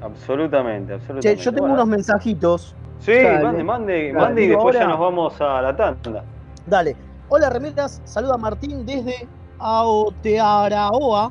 [0.00, 1.36] Absolutamente, Che, absolutamente.
[1.42, 2.74] yo tengo Bueno, unos mensajitos.
[3.00, 3.42] Sí, Dale.
[3.44, 6.24] mande, mande, Dale, mande y después ya nos vamos a la tanda.
[6.66, 6.96] Dale.
[7.28, 8.00] Hola, remeras.
[8.04, 9.26] Saluda Martín desde
[9.58, 11.30] Aotearoa,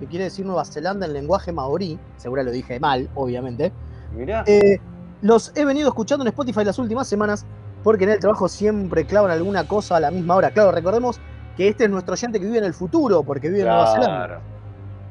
[0.00, 1.98] que quiere decir Nueva Zelanda en lenguaje maorí.
[2.16, 3.72] Seguro lo dije mal, obviamente.
[4.16, 4.44] Mirá.
[4.46, 4.78] Eh,
[5.24, 7.46] los he venido escuchando en Spotify las últimas semanas
[7.82, 10.50] porque en el trabajo siempre clavan alguna cosa a la misma hora.
[10.50, 11.18] Claro, recordemos
[11.56, 14.40] que este es nuestro oyente que vive en el futuro porque vive en Nueva Zelanda.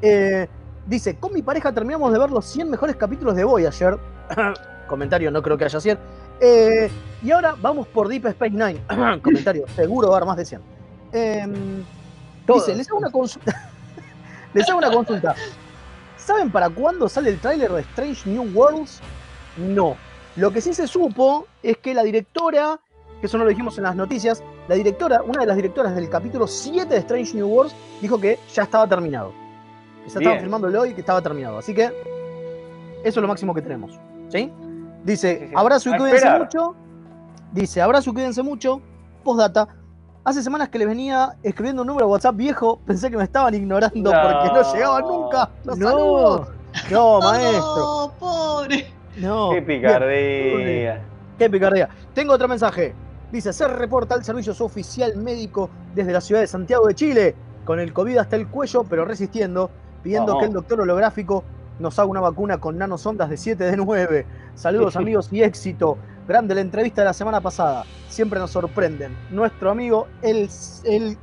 [0.04, 0.48] Eh,
[0.86, 3.98] dice, con mi pareja terminamos de ver los 100 mejores capítulos de Voyager.
[4.88, 5.98] Comentario, no creo que haya 100.
[6.40, 6.92] Eh,
[7.24, 8.84] y ahora vamos por Deep Space Nine.
[9.24, 10.62] Comentario, seguro va a haber más de 100.
[11.12, 11.84] Em,
[12.48, 13.72] dice, les hago una consulta.
[14.54, 15.34] les hago una consulta.
[16.18, 19.02] ¿Saben para cuándo sale el tráiler de Strange New Worlds?
[19.58, 19.96] No.
[20.36, 22.80] Lo que sí se supo es que la directora,
[23.20, 26.10] que eso no lo dijimos en las noticias, la directora, una de las directoras del
[26.10, 29.32] capítulo 7 de Strange New Worlds, dijo que ya estaba terminado.
[30.04, 31.58] Que se estaba filmándolo y que estaba terminado.
[31.60, 31.94] Así que eso
[33.04, 34.00] es lo máximo que tenemos.
[34.30, 34.52] ¿Sí?
[35.04, 35.54] Dice, Sí, sí.
[35.56, 36.76] abrazo y cuídense mucho.
[37.52, 38.82] Dice, abrazo y cuídense mucho.
[39.24, 39.68] Postdata.
[40.26, 42.80] Hace semanas que les venía escribiendo un número de WhatsApp viejo.
[42.86, 44.22] Pensé que me estaban ignorando No.
[44.22, 45.50] porque no llegaba nunca.
[45.66, 45.90] Los No.
[45.90, 46.48] saludos.
[46.90, 47.64] No, maestro.
[47.78, 48.88] Oh, pobre.
[49.18, 49.52] No.
[49.52, 51.02] Qué picardía.
[51.38, 51.90] Qué picardía.
[52.14, 52.94] Tengo otro mensaje.
[53.32, 57.80] Dice, se reporta el servicio oficial médico desde la ciudad de Santiago de Chile, con
[57.80, 59.72] el COVID hasta el cuello, pero resistiendo,
[60.04, 61.44] pidiendo que el doctor holográfico
[61.80, 64.26] nos haga una vacuna con nanosondas de 7 de 9.
[64.54, 65.98] Saludos amigos y éxito.
[66.28, 67.86] Grande la entrevista de la semana pasada.
[68.08, 69.18] Siempre nos sorprenden.
[69.32, 70.50] Nuestro amigo, el,
[70.84, 71.18] el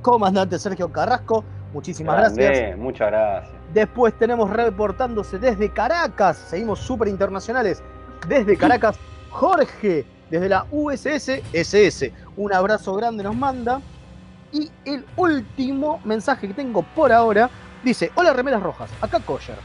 [0.00, 1.44] comandante Sergio Carrasco.
[1.72, 2.50] Muchísimas gracias.
[2.50, 3.54] Grande, Muchas gracias.
[3.72, 7.82] Después tenemos reportándose desde Caracas, seguimos súper internacionales.
[8.26, 8.98] Desde Caracas,
[9.30, 12.12] Jorge, desde la USS SS.
[12.36, 13.80] Un abrazo grande nos manda.
[14.52, 17.50] Y el último mensaje que tengo por ahora
[17.84, 19.58] dice: Hola, remeras rojas, acá Coyer.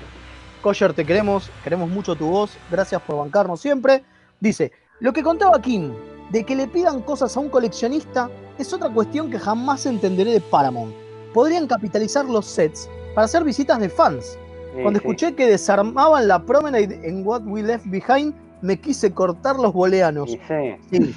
[0.62, 4.04] Coyer, te queremos, queremos mucho tu voz, gracias por bancarnos siempre.
[4.40, 5.94] Dice: Lo que contaba Kim,
[6.32, 10.42] de que le pidan cosas a un coleccionista, es otra cuestión que jamás entenderé de
[10.42, 11.03] Paramount.
[11.34, 14.38] Podrían capitalizar los sets para hacer visitas de fans.
[14.76, 15.06] Sí, Cuando sí.
[15.06, 20.32] escuché que desarmaban la promenade en What We Left Behind, me quise cortar los boleanos.
[20.32, 21.14] Sí.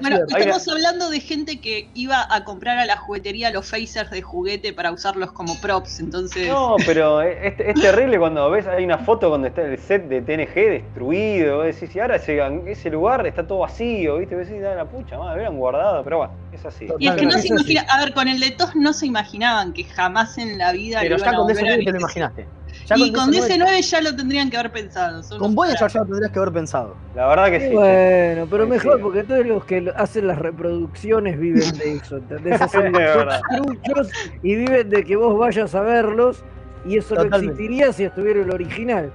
[0.00, 4.22] Bueno, estamos hablando de gente que iba a comprar a la juguetería los phasers de
[4.22, 6.48] juguete para usarlos como props, entonces...
[6.48, 10.22] No, pero es, es terrible cuando ves, hay una foto donde está el set de
[10.22, 14.36] TNG destruido, vos decís, y ahora ese, ese lugar está todo vacío, ¿viste?
[14.36, 16.88] Vos decís, "Ah, la pucha, madre, hubieran guardado, pero bueno, es así.
[16.98, 19.72] Y es que no se imagina, a ver, con el de TOS no se imaginaban
[19.72, 22.46] que jamás en la vida Pero lo ya a con a DC9 te lo imaginaste.
[22.86, 25.22] Ya Y con DC9 DC9 ya lo tendrían que haber pensado.
[25.22, 26.96] son Con Voyager ya lo tendrías que haber pensado.
[27.14, 27.74] La verdad que sí.
[27.74, 29.02] Bueno, pero Sí, mejor, sí.
[29.02, 32.60] porque entonces los que hacen las reproducciones viven de eso, ¿entendés?
[32.60, 32.92] Hacen
[33.84, 34.08] truchos
[34.42, 36.42] y viven de que vos vayas a verlos
[36.84, 39.12] y eso no existiría si estuviera el original.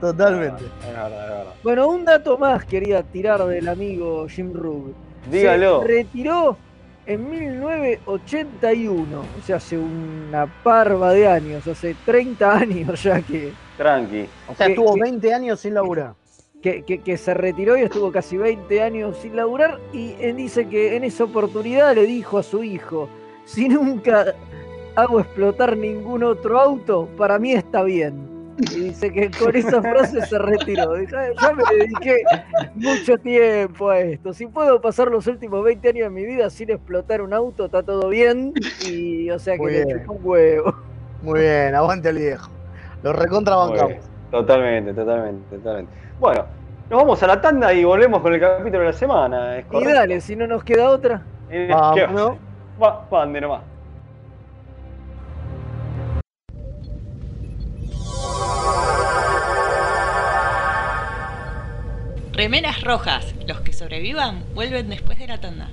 [0.00, 0.64] Totalmente.
[0.64, 1.52] Es verdad, es verdad.
[1.62, 4.92] Bueno, un dato más quería tirar del amigo Jim Rube.
[5.30, 5.82] Dígalo.
[5.82, 6.56] Se retiró
[7.06, 14.26] en 1981, o sea, hace una parva de años, hace 30 años ya que, Tranqui.
[14.48, 16.14] O sea, Que- estuvo que- 20 años sin laburar.
[16.62, 20.68] que, que- que se retiró y estuvo casi 20 años sin laburar y él dice
[20.68, 23.08] que en esa oportunidad le dijo a su hijo,
[23.44, 24.34] si nunca
[24.94, 28.28] hago explotar ningún otro auto, para mí está bien.
[28.70, 30.94] Y dice que con esa frase se retiró.
[30.94, 32.22] Dice, "Ah, ya me dediqué
[32.74, 34.32] mucho tiempo a esto.
[34.32, 37.82] Si puedo pasar los últimos 20 años de mi vida sin explotar un auto, está
[37.82, 38.52] todo bien.
[38.88, 40.00] Y o sea que Muy le bien.
[40.00, 40.74] chupó un huevo.
[41.22, 42.50] Muy bien, aguante el viejo.
[43.02, 43.88] Lo recontra Muy bancamos.
[43.92, 44.02] bien.
[44.30, 45.92] Totalmente, totalmente, totalmente.
[46.20, 46.44] Bueno,
[46.88, 49.58] nos vamos a la tanda y volvemos con el capítulo de la semana.
[49.58, 51.22] ¿es Y dale, si no nos queda otra.
[51.50, 52.38] Eh, Vamos, ¿qué ¿no?
[52.82, 53.62] Va, va, ande nomás.
[62.42, 63.36] Remeras rojas.
[63.46, 65.68] Los que sobrevivan vuelven después de la tanda.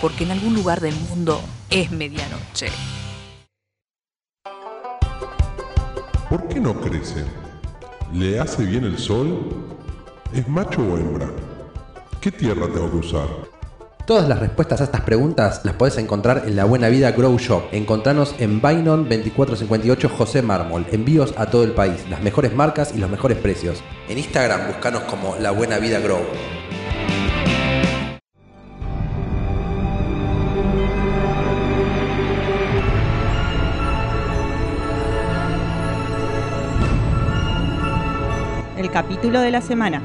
[0.00, 2.68] Porque en algún lugar del mundo es medianoche.
[6.28, 7.24] ¿Por qué no crece?
[8.12, 9.48] ¿Le hace bien el sol?
[10.32, 11.28] ¿Es macho o hembra?
[12.20, 13.28] ¿Qué tierra tengo que usar?
[14.06, 17.64] Todas las respuestas a estas preguntas las podés encontrar en La Buena Vida Grow Shop.
[17.70, 20.86] Encontranos en Bainon 2458 José Mármol.
[20.90, 23.82] Envíos a todo el país, las mejores marcas y los mejores precios.
[24.08, 26.22] En Instagram buscanos como La Buena Vida Grow.
[38.92, 40.02] Capítulo de la semana.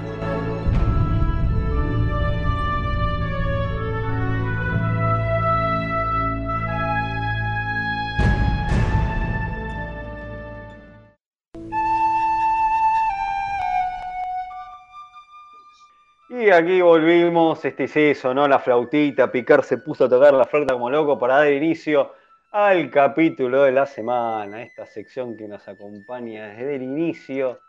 [16.30, 18.48] Y aquí volvimos, este es eso, ¿no?
[18.48, 22.12] La flautita, Picar se puso a tocar la flauta como loco para dar inicio
[22.52, 27.62] al capítulo de la semana, esta sección que nos acompaña desde el inicio,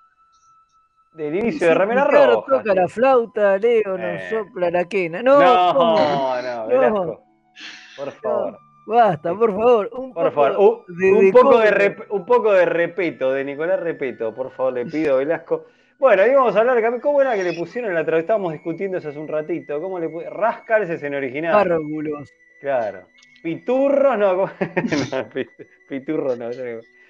[1.17, 2.59] del inicio de Remera Ricardo Roja.
[2.59, 4.27] toca la flauta, Leo nos Eh.
[4.31, 5.23] sopla la quena.
[5.23, 5.99] No, No, ¿cómo?
[6.43, 7.25] no, Velasco,
[7.97, 8.59] por favor.
[8.87, 9.89] Basta, por favor.
[9.93, 13.45] Un Por poco favor, un, de un poco de rep- un poco de repeto, de
[13.45, 15.65] Nicolás Repeto, por favor, le pido, Velasco.
[15.99, 19.09] Bueno, ahí vamos a hablar, ¿cómo era que le pusieron la tra- Estábamos discutiendo eso
[19.09, 19.81] hace un ratito.
[19.81, 20.39] ¿Cómo le pusieron?
[20.39, 21.53] Rascals es en original.
[21.53, 22.31] Párvulos.
[22.61, 23.07] Claro.
[23.43, 25.49] Piturros, no, no, pi-
[25.89, 26.51] piturro no.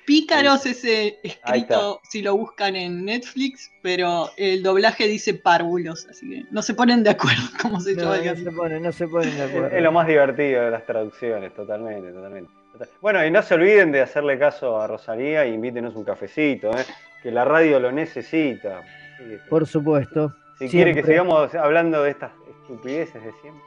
[0.06, 6.30] Pícaros ese Ahí escrito si lo buscan en Netflix, pero el doblaje dice párvulos, así
[6.30, 9.36] que no se ponen de acuerdo cómo se No, no se ponen, no se ponen
[9.36, 9.76] de acuerdo.
[9.76, 12.50] Es, lo más divertido de las traducciones, totalmente, totalmente.
[12.72, 16.70] Total- Bueno, y no se olviden de hacerle caso a Rosalía e invítenos un cafecito,
[16.70, 16.84] ¿eh?
[17.22, 18.82] que la radio lo necesita.
[19.50, 20.32] Por supuesto.
[20.58, 22.30] Si quiere que sigamos hablando de estas
[22.62, 23.62] estupideces de siempre.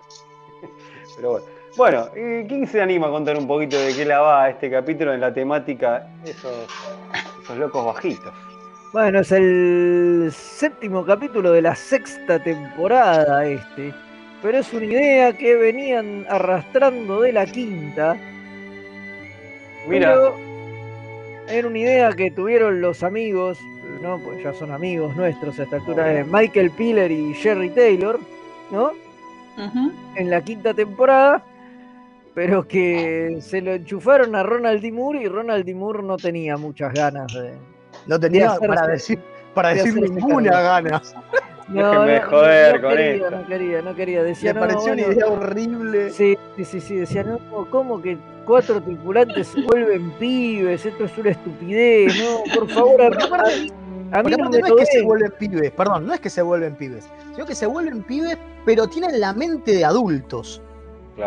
[1.17, 1.58] Pero bueno.
[1.77, 5.13] Bueno, ¿y ¿quién se anima a contar un poquito de qué la va este capítulo
[5.13, 6.67] en la temática esos,
[7.43, 8.33] esos locos bajitos?
[8.91, 13.93] Bueno, es el séptimo capítulo de la sexta temporada este.
[14.41, 18.15] Pero es una idea que venían arrastrando de la quinta.
[19.87, 20.13] Mira.
[20.13, 20.35] Pero
[21.49, 23.59] era una idea que tuvieron los amigos,
[24.01, 24.19] ¿no?
[24.19, 28.19] Pues ya son amigos nuestros a esta altura, de Michael Piller y Jerry Taylor,
[28.71, 28.91] ¿no?
[30.15, 31.43] En la quinta temporada,
[32.33, 34.91] pero que se lo enchufaron a Ronald D.
[34.91, 35.73] Moore y Ronald D.
[35.73, 37.53] Moore no tenía muchas ganas de.
[38.07, 39.19] No tenía de para decir,
[39.53, 41.15] para de decir ninguna ganas.
[41.69, 43.31] Déjenme joder no con quería, esto.
[43.31, 44.23] No quería, no quería.
[44.23, 46.09] Decía, Me no, pareció una bueno, idea horrible.
[46.09, 46.95] Sí, sí, sí, sí.
[46.95, 48.17] Decía, no, ¿cómo que
[48.49, 50.83] cuatro tripulantes se vuelven pibes?
[50.83, 53.01] Esto es una estupidez, no, por favor,
[54.11, 56.41] a, mí no me no, es que se vuelven pibes, perdón, no es que se
[56.41, 60.63] vuelven pibes, sino que se vuelven pibes, pero tienen la mente de adultos.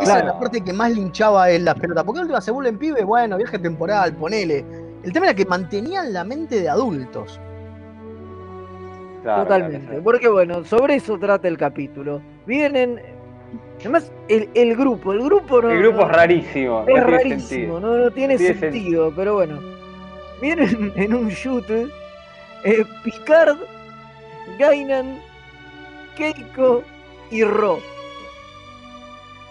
[0.00, 0.04] Claro.
[0.04, 2.04] Esa es la parte que más linchaba en las pelotas.
[2.04, 4.64] Porque última se vuelven pibes, bueno, viaje temporal, ponele.
[5.02, 7.38] El tema era que mantenían la mente de adultos.
[9.22, 9.86] Claro, Totalmente.
[9.86, 12.20] claro, Porque bueno, sobre eso trata el capítulo.
[12.46, 13.00] Vienen.
[13.80, 15.70] Además, el, el grupo, el grupo no.
[15.70, 16.84] El grupo no- es rarísimo.
[16.86, 19.58] Es rarísimo, no, no tiene sentido, pero bueno.
[20.40, 21.88] Vienen en un shooter
[22.64, 23.56] eh, Picard,
[24.58, 25.18] Gainan,
[26.16, 26.82] Keiko
[27.30, 27.78] y Ro.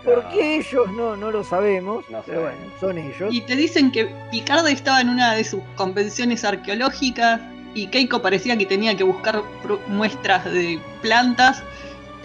[0.03, 2.09] ¿Por qué ellos no, no lo sabemos?
[2.09, 3.33] No pero bueno, son ellos.
[3.33, 7.39] Y te dicen que Picard estaba en una de sus convenciones arqueológicas
[7.73, 9.41] y Keiko parecía que tenía que buscar
[9.87, 11.63] muestras de plantas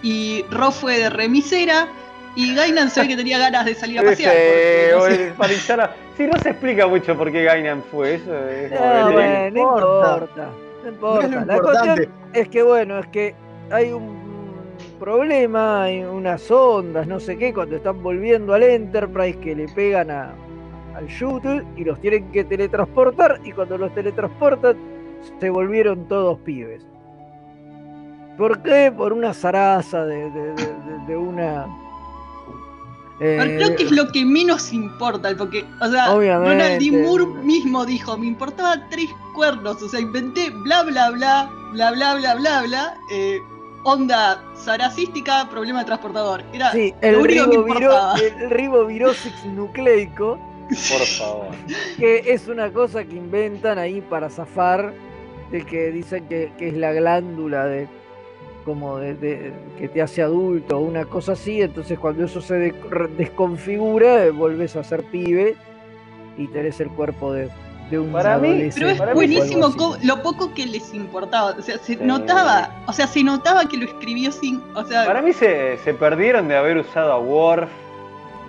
[0.03, 1.89] y Ro fue de remisera
[2.35, 4.33] y Gainan se ve que tenía ganas de salir a pasear.
[4.33, 5.91] Porque, no sé.
[6.17, 8.35] Sí, no se explica mucho por qué Gainan fue eso.
[8.49, 10.49] es No, bueno, no importa.
[10.83, 11.29] No importa.
[11.29, 11.87] No es lo La importante.
[12.07, 13.35] cuestión es que, bueno, es que
[13.71, 14.26] hay un
[14.99, 20.11] problema, hay unas ondas, no sé qué, cuando están volviendo al Enterprise que le pegan
[20.11, 20.33] a,
[20.95, 24.77] al shuttle y los tienen que teletransportar y cuando los teletransportan
[25.41, 26.85] se volvieron todos pibes.
[28.39, 28.93] ¿Por qué?
[28.95, 31.67] Por una zaraza de, de- de- de- de una...
[33.19, 36.13] Pero eh, creo que es lo que menos importa, porque, o sea.
[36.53, 36.91] Ronald D.
[37.03, 42.15] Moore mismo dijo, me importaba tres cuernos, o sea, inventé bla bla bla, bla bla
[42.17, 43.39] bla bla bla, eh,
[43.97, 46.43] onda saracística, problema de transportador.
[46.53, 51.47] Era Sí, el riboviro, el ribovirosis nucleico, Por favor.
[51.97, 54.93] que es una cosa que inventan ahí para zafar
[55.53, 57.87] de que dicen que, que es la glándula de
[58.65, 62.55] como de, de- que te hace adulto o una cosa así, entonces cuando eso se
[62.55, 65.55] de- re- desconfigura, eh, volvés a ser pibe
[66.37, 67.49] y tenés el cuerpo de,
[67.91, 69.73] de un Para mí- Pero es buenísimo
[70.03, 71.55] lo poco que les importaba.
[71.59, 74.63] O sea, se notaba, o sea, se notaba que lo escribió sin.
[74.75, 77.71] O sea, Para mí se, se perdieron de haber usado a Worf,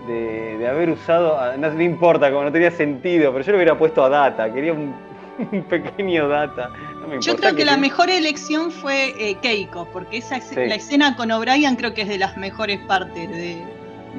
[0.08, 1.40] de, de haber usado.
[1.40, 4.52] a- no, no importa, como no tenía sentido, pero yo le hubiera puesto a Data,
[4.52, 4.96] quería un,
[5.52, 6.72] un pequeño Data.
[7.02, 10.56] No me yo creo que la ten- mejor elección fue eh, Keiko, porque esa Sí.
[10.56, 13.64] la escena con O'Brien creo que es de las mejores partes de-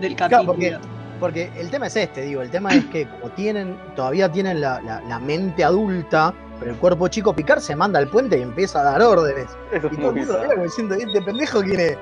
[0.00, 0.52] del Claro, capítulo.
[0.78, 4.60] porque, porque el tema es este, digo, el tema es que como tienen, todavía tienen
[4.60, 8.42] la, la- la mente adulta, pero el cuerpo chico picar se manda al puente y
[8.42, 9.46] empieza a dar órdenes.
[9.72, 11.98] Eso Y es todo el mundo lo diciendo, este pendejo quién es.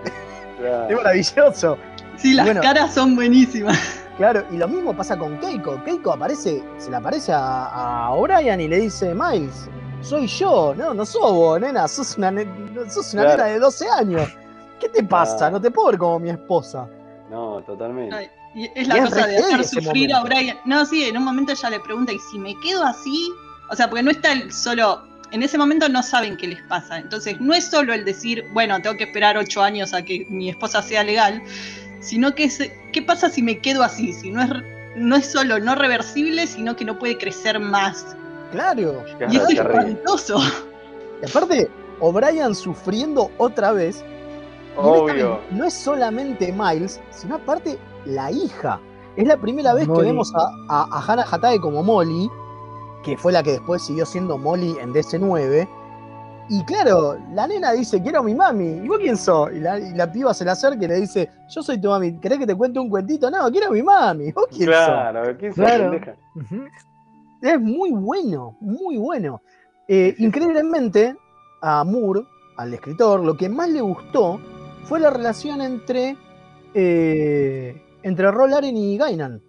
[0.59, 0.89] Claro.
[0.89, 1.79] Es maravilloso.
[2.17, 2.63] Sí, las Bueno.
[2.63, 4.03] caras son buenísimas.
[4.17, 5.83] Claro, y lo mismo pasa con Keiko.
[5.85, 7.67] Keiko aparece, se le aparece a,
[8.07, 9.69] a O'Brien y le dice, Miles,
[10.01, 12.47] soy yo, no, no sos vos, nena, sos una, ne-
[12.89, 13.37] sos una Claro.
[13.43, 14.39] nena de 12 años.
[14.81, 15.37] ¿Qué te pasa?
[15.37, 15.53] Claro.
[15.53, 16.89] No te puedo ver como mi esposa.
[17.31, 18.15] No, totalmente.
[18.17, 20.23] Ay, Y es la Y es cosa de hacer sufrir a.
[20.23, 20.57] O'Brien.
[20.65, 23.31] No, sí, en un momento ella le pregunta, ¿y si me quedo así?
[23.71, 25.03] O sea, porque no está el solo.
[25.31, 26.99] En ese momento no saben qué les pasa.
[26.99, 30.49] Entonces, no es solo el decir, bueno, tengo que esperar ocho años a que mi
[30.49, 31.43] esposa sea legal,
[32.01, 32.59] sino que es,
[32.93, 34.15] ¿qué pasa si me quedo así?
[34.15, 34.49] Si no es,
[34.97, 38.17] no es solo no reversible, sino que no puede crecer más.
[38.53, 39.05] Claro.
[39.31, 40.41] Y eso es espantoso.
[41.23, 41.69] Y aparte,
[42.01, 44.03] O'Brien sufriendo otra vez.
[44.77, 45.43] Obvio.
[45.51, 48.81] No es solamente Miles, sino aparte la hija.
[49.17, 50.01] Es la primera vez Molly.
[50.01, 52.31] que vemos a, a, a Hannah Hatae como Molly,
[53.03, 55.69] que fue la que después siguió siendo Molly en DC9.
[56.49, 58.83] Y claro, la nena dice, quiero a mi mami.
[58.85, 59.51] ¿Y vos quién sos?
[59.53, 62.19] Y la, y la piba se le acerca y le dice, yo soy tu mami.
[62.21, 63.29] ¿Querés que te cuente un cuentito?
[63.31, 64.31] No, quiero a mi mami.
[64.33, 64.77] ¿Vos quién sos?
[64.87, 65.91] Claro, ¿quién se Claro.
[65.91, 66.15] pendeja?
[67.43, 69.41] Es muy bueno, muy bueno.
[69.89, 71.17] Eh, increíblemente,
[71.63, 72.23] a Moore,
[72.59, 74.41] al escritor, lo que más le gustó
[74.85, 76.17] fue la relación entre,
[76.75, 79.43] eh, entre Rolaren y Gainan.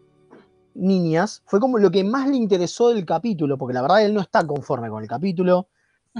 [0.74, 4.22] Niñas, fue como lo que más le interesó del capítulo, porque la verdad él no
[4.22, 5.68] está conforme con el capítulo.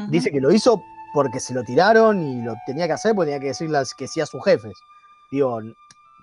[0.10, 0.80] Dice que lo hizo
[1.16, 4.22] porque se lo tiraron y lo tenía que hacer porque tenía que decirles que sí
[4.22, 4.74] a sus jefes.
[5.32, 5.60] Digo,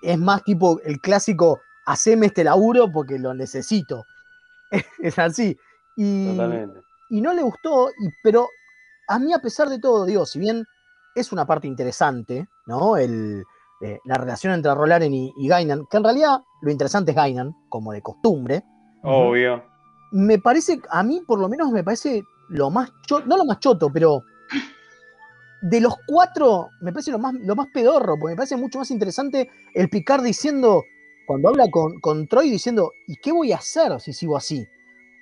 [0.03, 4.05] es más tipo el clásico, haceme este laburo porque lo necesito.
[4.99, 5.57] es así.
[5.97, 6.79] Y, Totalmente.
[7.09, 8.47] y no le gustó, y, pero
[9.09, 10.65] a mí a pesar de todo, digo, si bien
[11.13, 12.95] es una parte interesante, ¿no?
[12.95, 13.43] El,
[13.81, 17.55] eh, la relación entre Rolaren y, y Gainan, que en realidad lo interesante es Gainan,
[17.69, 18.63] como de costumbre,
[19.03, 19.63] Obvio.
[20.11, 23.59] me parece, a mí por lo menos me parece lo más choto, no lo más
[23.59, 24.23] choto, pero
[25.61, 28.91] de los cuatro, me parece lo más, lo más pedorro, porque me parece mucho más
[28.91, 30.83] interesante el Picard diciendo,
[31.25, 34.67] cuando habla con, con Troy diciendo, ¿y qué voy a hacer si sigo así?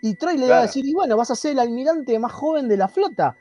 [0.01, 2.67] Y Troy le va a decir, y bueno, vas a ser el almirante más joven
[2.67, 3.37] de la flota.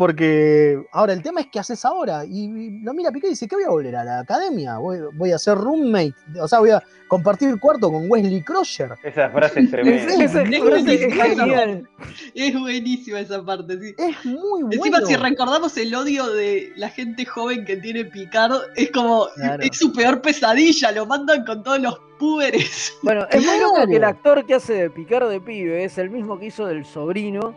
[0.00, 2.24] Porque ahora el tema es qué haces ahora.
[2.24, 4.78] Y, y lo mira Picard y dice, ¿qué voy a volver a la academia?
[4.78, 8.94] Voy, voy a ser roommate, o sea, voy a compartir cuarto con Wesley Crusher.
[9.04, 10.24] Esa frase es tremenda.
[10.24, 11.24] Es es buenísima.
[11.24, 11.88] genial.
[12.34, 13.94] Es buenísima esa parte, sí.
[13.98, 15.06] Es muy Encima, bueno.
[15.06, 19.62] si recordamos el odio de la gente joven que tiene Picard, es como, Claro.
[19.62, 22.94] es su peor pesadilla, lo mandan con todos los púberes.
[23.02, 26.08] Bueno, es muy loco que el actor que hace de Picard de pibe es el
[26.08, 27.54] mismo que hizo del sobrino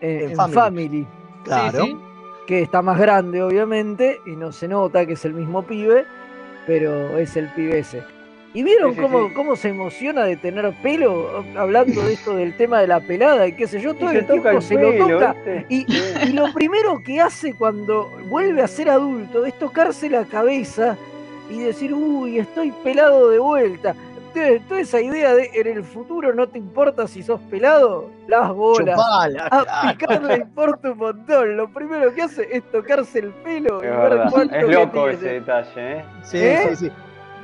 [0.00, 0.54] eh, En en, Family.
[0.54, 1.25] Family.
[1.46, 1.84] Claro.
[1.84, 1.96] Sí, sí.
[2.46, 6.04] que está más grande, obviamente, y no se nota que es el mismo pibe,
[6.66, 8.02] pero es el pibe ese.
[8.54, 9.34] ¿Y vieron Sí, cómo, sí.
[9.34, 11.44] cómo se emociona de tener pelo?
[11.58, 14.48] Hablando de esto del tema de la pelada y qué sé yo, todo el tiempo
[14.48, 15.36] el se pelo, lo toca.
[15.68, 15.84] y
[16.32, 20.96] lo primero que hace cuando vuelve a ser adulto es tocarse la cabeza
[21.50, 23.94] y decir, uy, estoy pelado de vuelta.
[24.36, 28.52] Entonces, Toda esa idea de en el futuro no te importa si sos pelado, las
[28.52, 28.96] bolas.
[28.96, 29.98] Chupala, A claro.
[29.98, 31.56] Picard le importa un montón.
[31.56, 34.28] Lo primero que hace es tocarse el pelo y Es ver verdad.
[34.30, 35.12] cuánto Es loco tiene.
[35.12, 36.04] ese detalle, ¿eh?
[36.22, 36.66] Sí, ¿Eh?
[36.70, 36.92] sí, sí.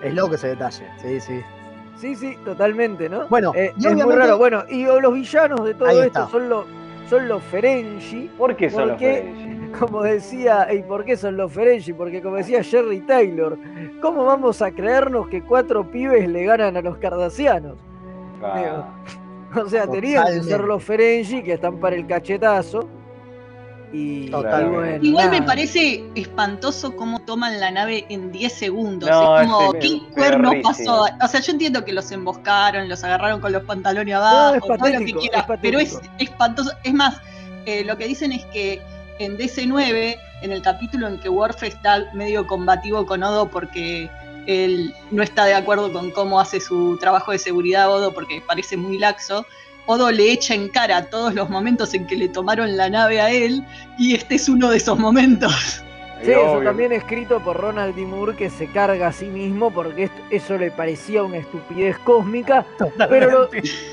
[0.02, 0.86] Es loco ese detalle.
[1.00, 1.40] Sí, sí.
[1.96, 3.28] Sí, sí, totalmente, ¿no?
[3.28, 4.36] Bueno, Eh, y es muy raro.
[4.38, 6.26] Bueno, y los villanos de todo esto está.
[6.28, 6.66] son los
[7.08, 8.28] son los Ferengi.
[8.38, 9.61] ¿Por qué son los Ferengi?
[9.78, 11.92] como decía, ¿y por qué son los Ferengi?
[11.92, 13.58] Porque como decía Jerry Taylor,
[14.00, 17.76] ¿cómo vamos a creernos que cuatro pibes le ganan a los cardasianos?
[18.42, 18.88] Ah,
[19.54, 22.88] O sea, tenían que ser los Ferengi que están para el cachetazo.
[23.92, 29.10] Y, bueno, Igual me parece espantoso cómo toman la nave en 10 segundos.
[29.10, 31.02] No, es como, es ¿qué cuerno pasó?
[31.22, 34.88] O sea, yo entiendo que los emboscaron, los agarraron con los pantalones abajo, es todo
[34.88, 36.70] lo que quieras, pero es espantoso.
[36.84, 37.20] Es más,
[37.66, 38.80] eh, lo que dicen es que
[39.24, 44.10] en DC9, en el capítulo en que Worf está medio combativo con Odo porque
[44.46, 48.76] él no está de acuerdo con cómo hace su trabajo de seguridad Odo porque parece
[48.76, 49.46] muy laxo,
[49.86, 53.30] Odo le echa en cara todos los momentos en que le tomaron la nave a
[53.30, 53.64] él
[53.98, 55.82] y este es uno de esos momentos.
[56.24, 56.68] Sí, eso obvio.
[56.68, 58.02] también escrito por Ronald D.
[58.06, 62.64] Moore que se carga a sí mismo porque esto- eso le parecía una estupidez cósmica,
[63.08, 63.48] pero lo,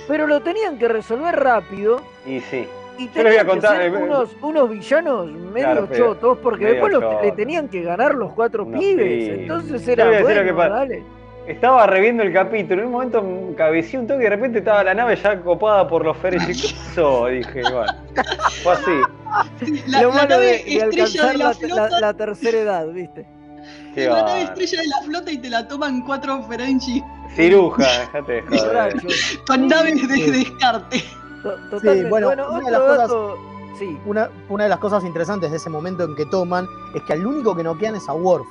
[0.08, 2.68] pero lo tenían que resolver rápido Y sí.
[3.00, 5.90] Y Yo les voy a tenían que contar, ser eh, unos, unos villanos medio Claro,
[5.96, 10.22] chotos porque medio después le tenían que ganar los cuatro pibes, entonces era a que
[10.24, 10.70] bueno, pasa.
[10.70, 11.04] dale.
[11.48, 13.26] Estaba reviendo el capítulo, en un momento
[13.58, 16.16] cabeceé un toque y de repente estaba la nave ya copada por los.
[16.18, 17.26] ¿Qué pasó?
[17.26, 17.92] Dije, bueno.
[18.62, 18.92] Fue así.
[19.88, 22.14] La, lo la malo nave de, de estrella alcanzar de la, la la- flota, la
[22.14, 23.26] tercera edad, ¿viste?
[23.96, 27.04] Qué la nave estrella de la flota y te la toman cuatro Ferengi
[27.36, 28.94] Ciruja, déjate de joder.
[29.48, 31.04] Con naves de descarte.
[31.44, 32.10] To- Totalmente.
[32.10, 33.36] bueno, bueno, una de las cosas- dato.
[33.78, 37.14] Sí, Una, una de las cosas interesantes de ese momento en que toman es que
[37.14, 38.46] al único que noquean es a Worf.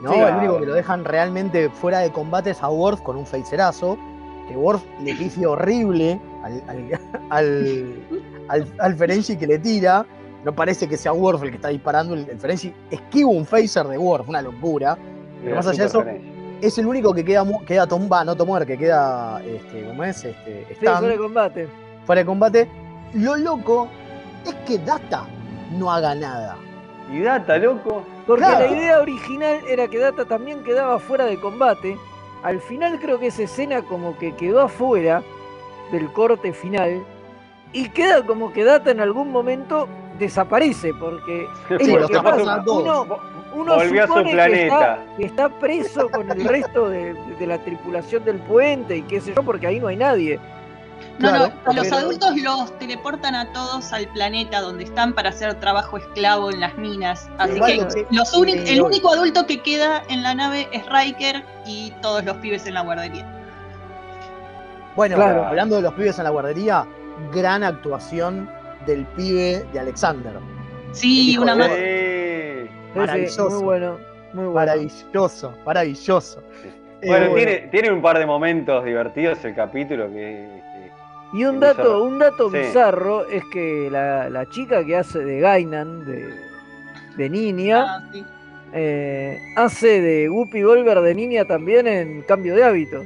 [0.00, 0.10] ¿no?
[0.12, 0.38] Sí, el claro.
[0.38, 3.98] único que lo dejan realmente fuera de combate es a Worf con un facerazo.
[4.48, 8.06] Que Worf le pifia horrible al, al, al,
[8.48, 10.06] al- al Ferengi que le tira.
[10.44, 12.14] No parece que sea Worf el que está disparando.
[12.14, 14.96] El, el Ferengi esquiva un phaser de Worf, una locura.
[15.42, 16.33] Pero más allá de eso, Ferengi.
[16.60, 20.24] Es el único que queda, queda tomba, no tomar, que queda, este, ¿cómo es?
[20.24, 21.68] Este, sí, fuera de combate.
[22.06, 22.68] fuera de combate.
[23.14, 23.88] Lo loco
[24.46, 25.24] es que Data
[25.72, 26.56] no haga nada.
[27.12, 28.02] Y data, loco.
[28.26, 28.66] Porque Claro.
[28.66, 31.98] la idea original era que Data también quedaba fuera de combate.
[32.42, 35.22] Al final creo que esa escena como que quedó afuera
[35.92, 37.04] del corte final.
[37.74, 39.86] Y queda como que Data en algún momento
[40.18, 40.92] desaparece.
[40.94, 42.62] Porque es Sí, lo los que pasa.
[42.66, 43.06] Uno,
[43.54, 44.64] uno Volvió a su supone que planeta.
[44.74, 49.20] está, que está preso con el resto de, de la tripulación del puente y qué
[49.20, 50.38] sé yo, porque ahí no hay nadie.
[51.18, 55.28] No, Claro, no, los pero- adultos los teleportan a todos al planeta donde están para
[55.30, 57.28] hacer trabajo esclavo en las minas.
[57.38, 61.92] Así Igual que los el único adulto que queda en la nave es Riker y
[62.02, 63.26] todos los pibes en la guardería.
[64.96, 65.44] Bueno, Claro.
[65.46, 66.86] hablando de los pibes en la guardería,
[67.32, 68.48] gran actuación
[68.86, 70.34] del pibe de Alexander.
[70.92, 71.70] Sí, una de- más.
[73.00, 73.50] Maravilloso.
[73.50, 73.98] muy bueno,
[74.32, 74.52] muy bueno.
[74.54, 76.42] Maravilloso, maravilloso.
[77.06, 80.48] Bueno, Eh, tiene, tiene un par de momentos divertidos el capítulo que.
[81.32, 82.04] Y un que dato, bizarro.
[82.04, 82.58] un dato Sí.
[82.58, 86.32] bizarro es que la, la chica que hace de Gainan, de,
[87.16, 88.24] de niña, Ah, sí.
[88.72, 93.04] eh, hace de Guppy Volver de niña también en Cambio de Hábito.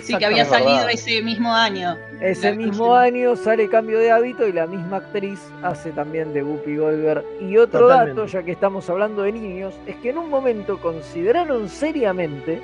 [0.00, 1.96] Sí, que había salido ese mismo año.
[2.20, 6.42] Ese La mismo año sale Cambio de Hábito y la misma actriz hace también de
[6.42, 7.24] Guppy Goldberg.
[7.40, 8.20] Y otro Totalmente.
[8.20, 12.62] dato, ya que estamos hablando de niños, es que en un momento consideraron seriamente,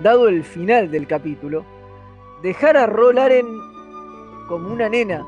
[0.00, 1.64] dado el final del capítulo,
[2.42, 3.46] dejar a Rolaren
[4.48, 5.24] como una nena.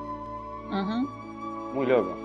[0.69, 1.09] Ujú.
[1.75, 2.17] Muy loco.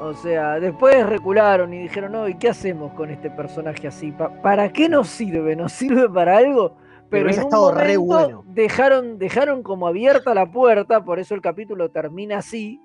[0.00, 4.12] O sea, después recularon y dijeron, no, ¿y qué hacemos con este personaje así?
[4.12, 5.56] Pa- ¿Para qué nos sirve?
[5.56, 6.72] ¿Nos sirve para algo?
[7.10, 8.44] Pero en un estado re momento bueno.
[8.48, 12.80] dejaron, dejaron como abierta la puerta, por eso el capítulo termina así,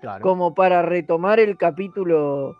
[0.00, 0.22] claro.
[0.22, 2.56] como para retomar el capítulo,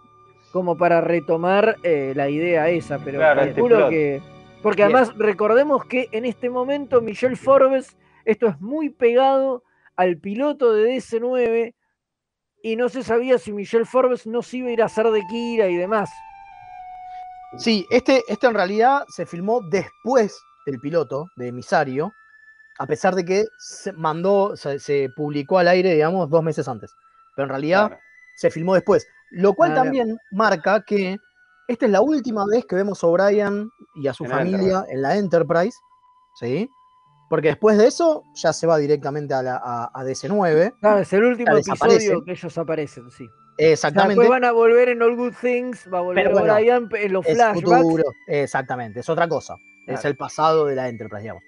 [0.52, 3.90] como para retomar eh, la idea esa, pero Claro, antiplot.
[3.90, 4.22] que...
[4.62, 4.96] Porque Bien.
[4.96, 9.62] además recordemos que en este momento Michelle Forbes, esto es muy pegado
[9.96, 11.74] al piloto de DC9
[12.62, 15.20] y no se sabía si Michelle Forbes no se iba a ir a hacer de
[15.28, 16.10] Kira y demás.
[17.58, 22.12] Sí, este, este en realidad se filmó después del piloto de Emisario,
[22.78, 26.90] a pesar de que se mandó, se, se publicó al aire, digamos, dos meses antes.
[27.36, 28.02] Pero en realidad Claro.
[28.36, 29.06] se filmó después.
[29.30, 31.16] Lo cual Ah, también marca que
[31.68, 34.84] esta es la última vez que vemos a O'Brien y a su En la familia
[34.88, 35.76] en la Enterprise.
[36.40, 36.68] ¿Sí?
[37.30, 40.74] Porque después de eso ya se va directamente a, la, a, a DC9.
[40.80, 43.24] Claro, es el último episodio que ellos aparecen, sí.
[43.24, 44.10] O sea, Exactamente.
[44.20, 47.12] después van a volver en All Good Things, va a volver Pero bueno, Brian en
[47.12, 47.82] los es flashbacks.
[47.82, 48.04] futuro.
[48.26, 49.54] Exactamente, es otra cosa.
[49.86, 51.42] Es el pasado de la Enterprise, digamos.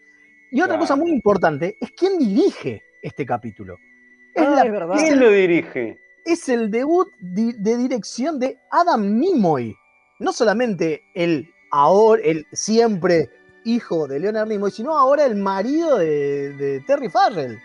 [0.50, 0.80] Y otra Claro.
[0.80, 3.76] cosa muy importante es quién dirige este capítulo.
[4.34, 4.96] Es, Ah, la- es verdad.
[4.96, 5.98] es ¿Quién el, lo dirige?
[6.24, 9.74] es el debut di- de dirección de Adam Nimoy.
[10.18, 13.28] No solamente el ahora, el siempre
[13.64, 17.58] hijo de Leonard Nimoy, sino ahora el marido de, de Terry Farrell.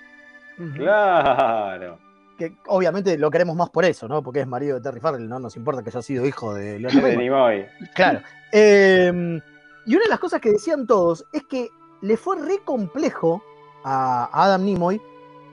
[0.76, 2.00] Claro.
[2.38, 4.24] Que obviamente lo queremos más por eso, ¿no?
[4.24, 7.18] Porque es marido de Terry Farrell, no nos importa que haya sido hijo de Leonard.
[7.18, 7.66] Nimoy.
[7.94, 8.22] Claro.
[8.52, 9.40] Eh,
[9.86, 11.70] y una de las cosas que decían todos es que
[12.02, 13.42] le fue re complejo
[13.84, 15.02] a Adam Nimoy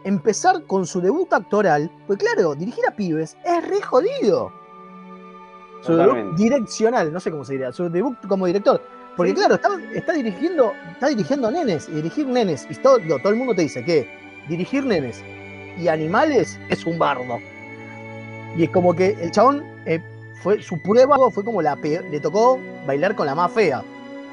[0.05, 4.53] empezar con su debut actoral, porque claro, dirigir a pibes es re jodido.
[5.83, 8.83] Su debut direccional, no sé cómo se diría, su debut como director.
[9.16, 9.37] Porque Sí.
[9.37, 13.55] claro, está, está dirigiendo, está dirigiendo nenes, y dirigir nenes, y todo, todo el mundo
[13.55, 14.09] te dice que
[14.49, 15.22] dirigir nenes
[15.79, 17.39] y animales es un bardo.
[18.57, 20.01] Y es como que el chabón eh,
[20.43, 23.83] fue su prueba fue como la peor, le tocó bailar con la más fea.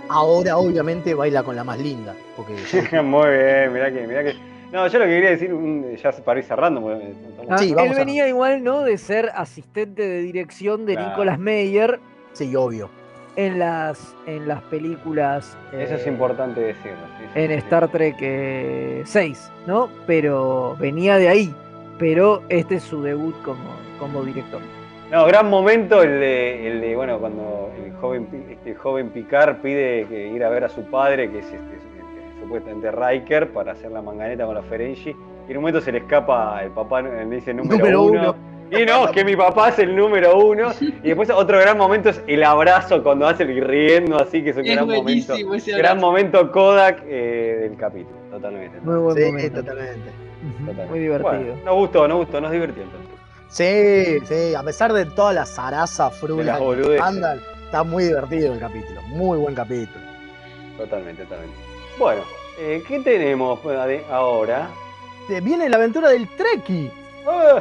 [0.09, 2.53] Ahora obviamente baila con la más linda, porque
[3.03, 4.35] Muy bien, mirá que, mirá que.
[4.71, 5.51] No, yo lo que quería decir,
[6.01, 8.81] ya para ir cerrando, porque estamos- Ah, Sí, él a- venía igual, ¿no?
[8.81, 11.09] De ser asistente de dirección de Claro.
[11.09, 11.99] Nicolas Meyer
[12.33, 12.89] sí, obvio.
[13.37, 15.57] en las, en las películas.
[15.71, 16.97] Eso es eh, importante decirlo.
[17.19, 17.57] sí, sí, En sí.
[17.57, 19.89] Star Trek eh, 6, ¿no?
[20.07, 21.55] Pero venía de ahí.
[21.97, 23.63] Pero este es su debut como,
[23.99, 24.59] como director.
[25.11, 29.57] No, gran momento el de, el de bueno, cuando el joven, Pi- este joven Picard
[29.57, 33.73] pide que ir a ver a su padre, que es este, este, supuestamente Riker, para
[33.73, 35.15] hacer la manganeta con la Ferengi.
[35.47, 38.21] Y en un momento se le escapa, el papá le dice número, Número uno.
[38.21, 38.55] uno.
[38.71, 40.71] Y no, que mi papá es el número uno.
[40.81, 44.57] Y después otro gran momento es el abrazo cuando hace el riendo, así que es
[44.57, 45.35] un Es gran momento.
[45.77, 48.79] Gran momento Kodak eh, del capítulo, totalmente.
[48.81, 49.59] Muy buen Sí, momento.
[49.59, 50.09] totalmente.
[50.89, 51.29] Muy divertido.
[51.31, 53.14] Bueno, nos gustó, nos gustó, nos divirtió entonces.
[53.55, 56.59] Sí, sí, a pesar de toda la zaraza frula
[57.01, 59.01] andan, está muy divertido el capítulo.
[59.03, 60.03] Muy buen capítulo.
[60.77, 61.55] Totalmente, totalmente.
[61.97, 62.21] Bueno,
[62.59, 63.57] eh, ¿qué tenemos
[64.11, 64.67] ahora?
[65.41, 66.91] Viene la aventura del Treki.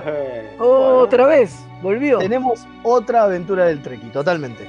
[0.05, 2.19] Eh, Oh, Otra vez, volvió.
[2.19, 4.67] Tenemos otra aventura del Treki, totalmente.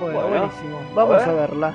[0.00, 0.80] Bueno, Bueno, buenísimo.
[0.94, 1.36] Vamos a a, ver.
[1.50, 1.74] verla.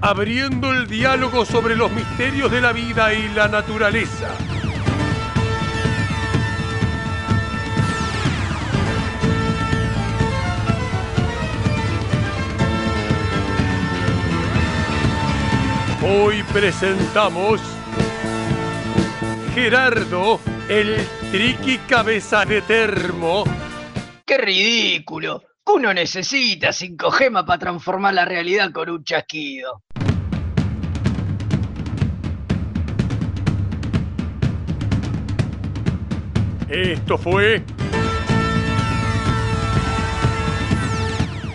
[0.00, 4.34] abriendo el diálogo sobre los misterios de la vida y la naturaleza.
[16.02, 17.60] Hoy presentamos
[19.54, 20.96] Gerardo, el
[21.30, 22.44] triqui cabeza.
[24.24, 25.42] ¡Qué ridículo!
[25.66, 29.82] Uno necesita cinco gemas para transformar la realidad con un chasquido.
[36.70, 37.62] Esto fue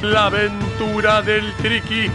[0.01, 2.11] La aventura del triqui.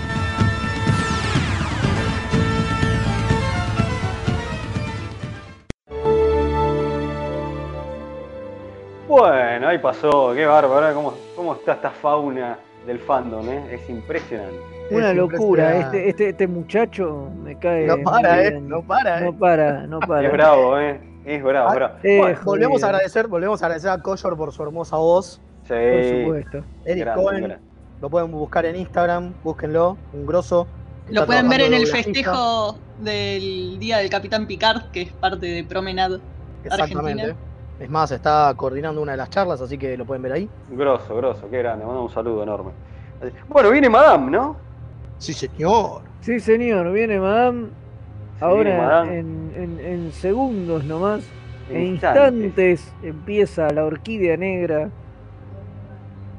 [9.09, 10.95] Bueno, ahí pasó, qué bárbaro.
[10.95, 13.75] ¿Cómo, cómo está esta fauna del fandom, eh?
[13.75, 14.57] Es impresionante.
[14.91, 15.99] Una Es locura, impresionante.
[15.99, 17.87] este, este, este muchacho me cae.
[17.87, 19.25] No para, eh, no para, eh.
[19.25, 20.27] No para, no para.
[20.27, 21.10] Es bravo, ¿eh?
[21.25, 21.95] Es bravo, Ah, bravo.
[22.03, 22.89] eh, Bueno, Volvemos a jodido.
[22.97, 25.41] agradecer, volvemos a agradecer a Collor por su hermosa voz.
[25.65, 26.65] sí, Por supuesto.
[26.85, 27.65] Eric grande, Cohen, grande.
[28.01, 30.67] lo pueden buscar en Instagram, búsquenlo, un grosso.
[31.11, 35.65] Lo pueden ver en el festejo del Día del Capitán Picard, que es parte de
[35.65, 36.21] Promenade
[36.65, 37.23] Exactamente.
[37.23, 37.37] Argentina.
[37.81, 40.49] Es más, está coordinando una de las charlas, así que lo pueden ver ahí.
[40.71, 41.85] Grosso, grosso, qué grande.
[41.85, 42.73] Manda un saludo enorme.
[43.49, 44.57] Bueno, viene Madame, ¿no?
[45.19, 46.03] Sí, señor.
[46.21, 47.69] Sí, señor, viene Madame.
[48.41, 49.05] Ahora.
[49.13, 51.23] En, en- en segundos nomás,
[51.69, 52.33] En en instantes.
[52.45, 54.89] instantes, empieza la orquídea negra.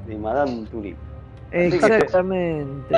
[0.08, 0.97] De Madame Tulip.
[1.52, 2.95] Exactamente.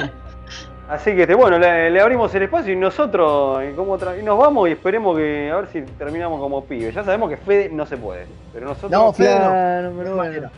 [0.90, 4.38] Así que, este, bueno, le, le abrimos el espacio y nosotros eh, como y nos
[4.38, 6.94] vamos y esperemos que a ver si terminamos como pibes.
[6.96, 9.50] Ya sabemos que Fede no se puede, pero nosotros No, Fede no.
[9.50, 10.50] Claro, De pero bueno.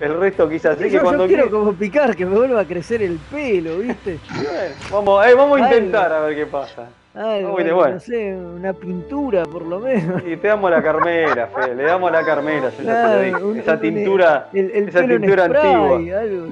[0.00, 0.72] el resto quizás.
[0.74, 3.18] Así yo, que yo cuando quiero quiera- como picar, que me vuelva a crecer el
[3.30, 4.18] pelo, ¿viste?
[4.34, 6.88] Bueno, vamos, eh, vamos a intentar a ver qué pasa.
[7.16, 7.94] Algo, Uy, de algo, bueno.
[7.94, 10.22] no sé, una pintura por lo menos.
[10.26, 13.20] Y te damos la carmera, Fede, le damos la carmera, yo ya te lo Claro,
[13.22, 13.42] dije.
[13.44, 16.20] un- Esa tintura, el, el esa pelo en tintura spray, antigua.
[16.20, 16.46] algo.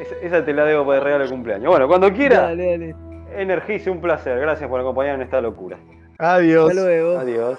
[0.00, 1.68] esa, esa te la debo para el regalo de cumpleaños.
[1.70, 2.94] Bueno, cuando quiera, Dale, dale.
[3.36, 4.38] Energice, un placer.
[4.40, 5.78] Gracias por acompañarme en esta locura.
[6.18, 6.70] Adiós.
[6.70, 7.18] Hasta luego.
[7.18, 7.58] Adiós.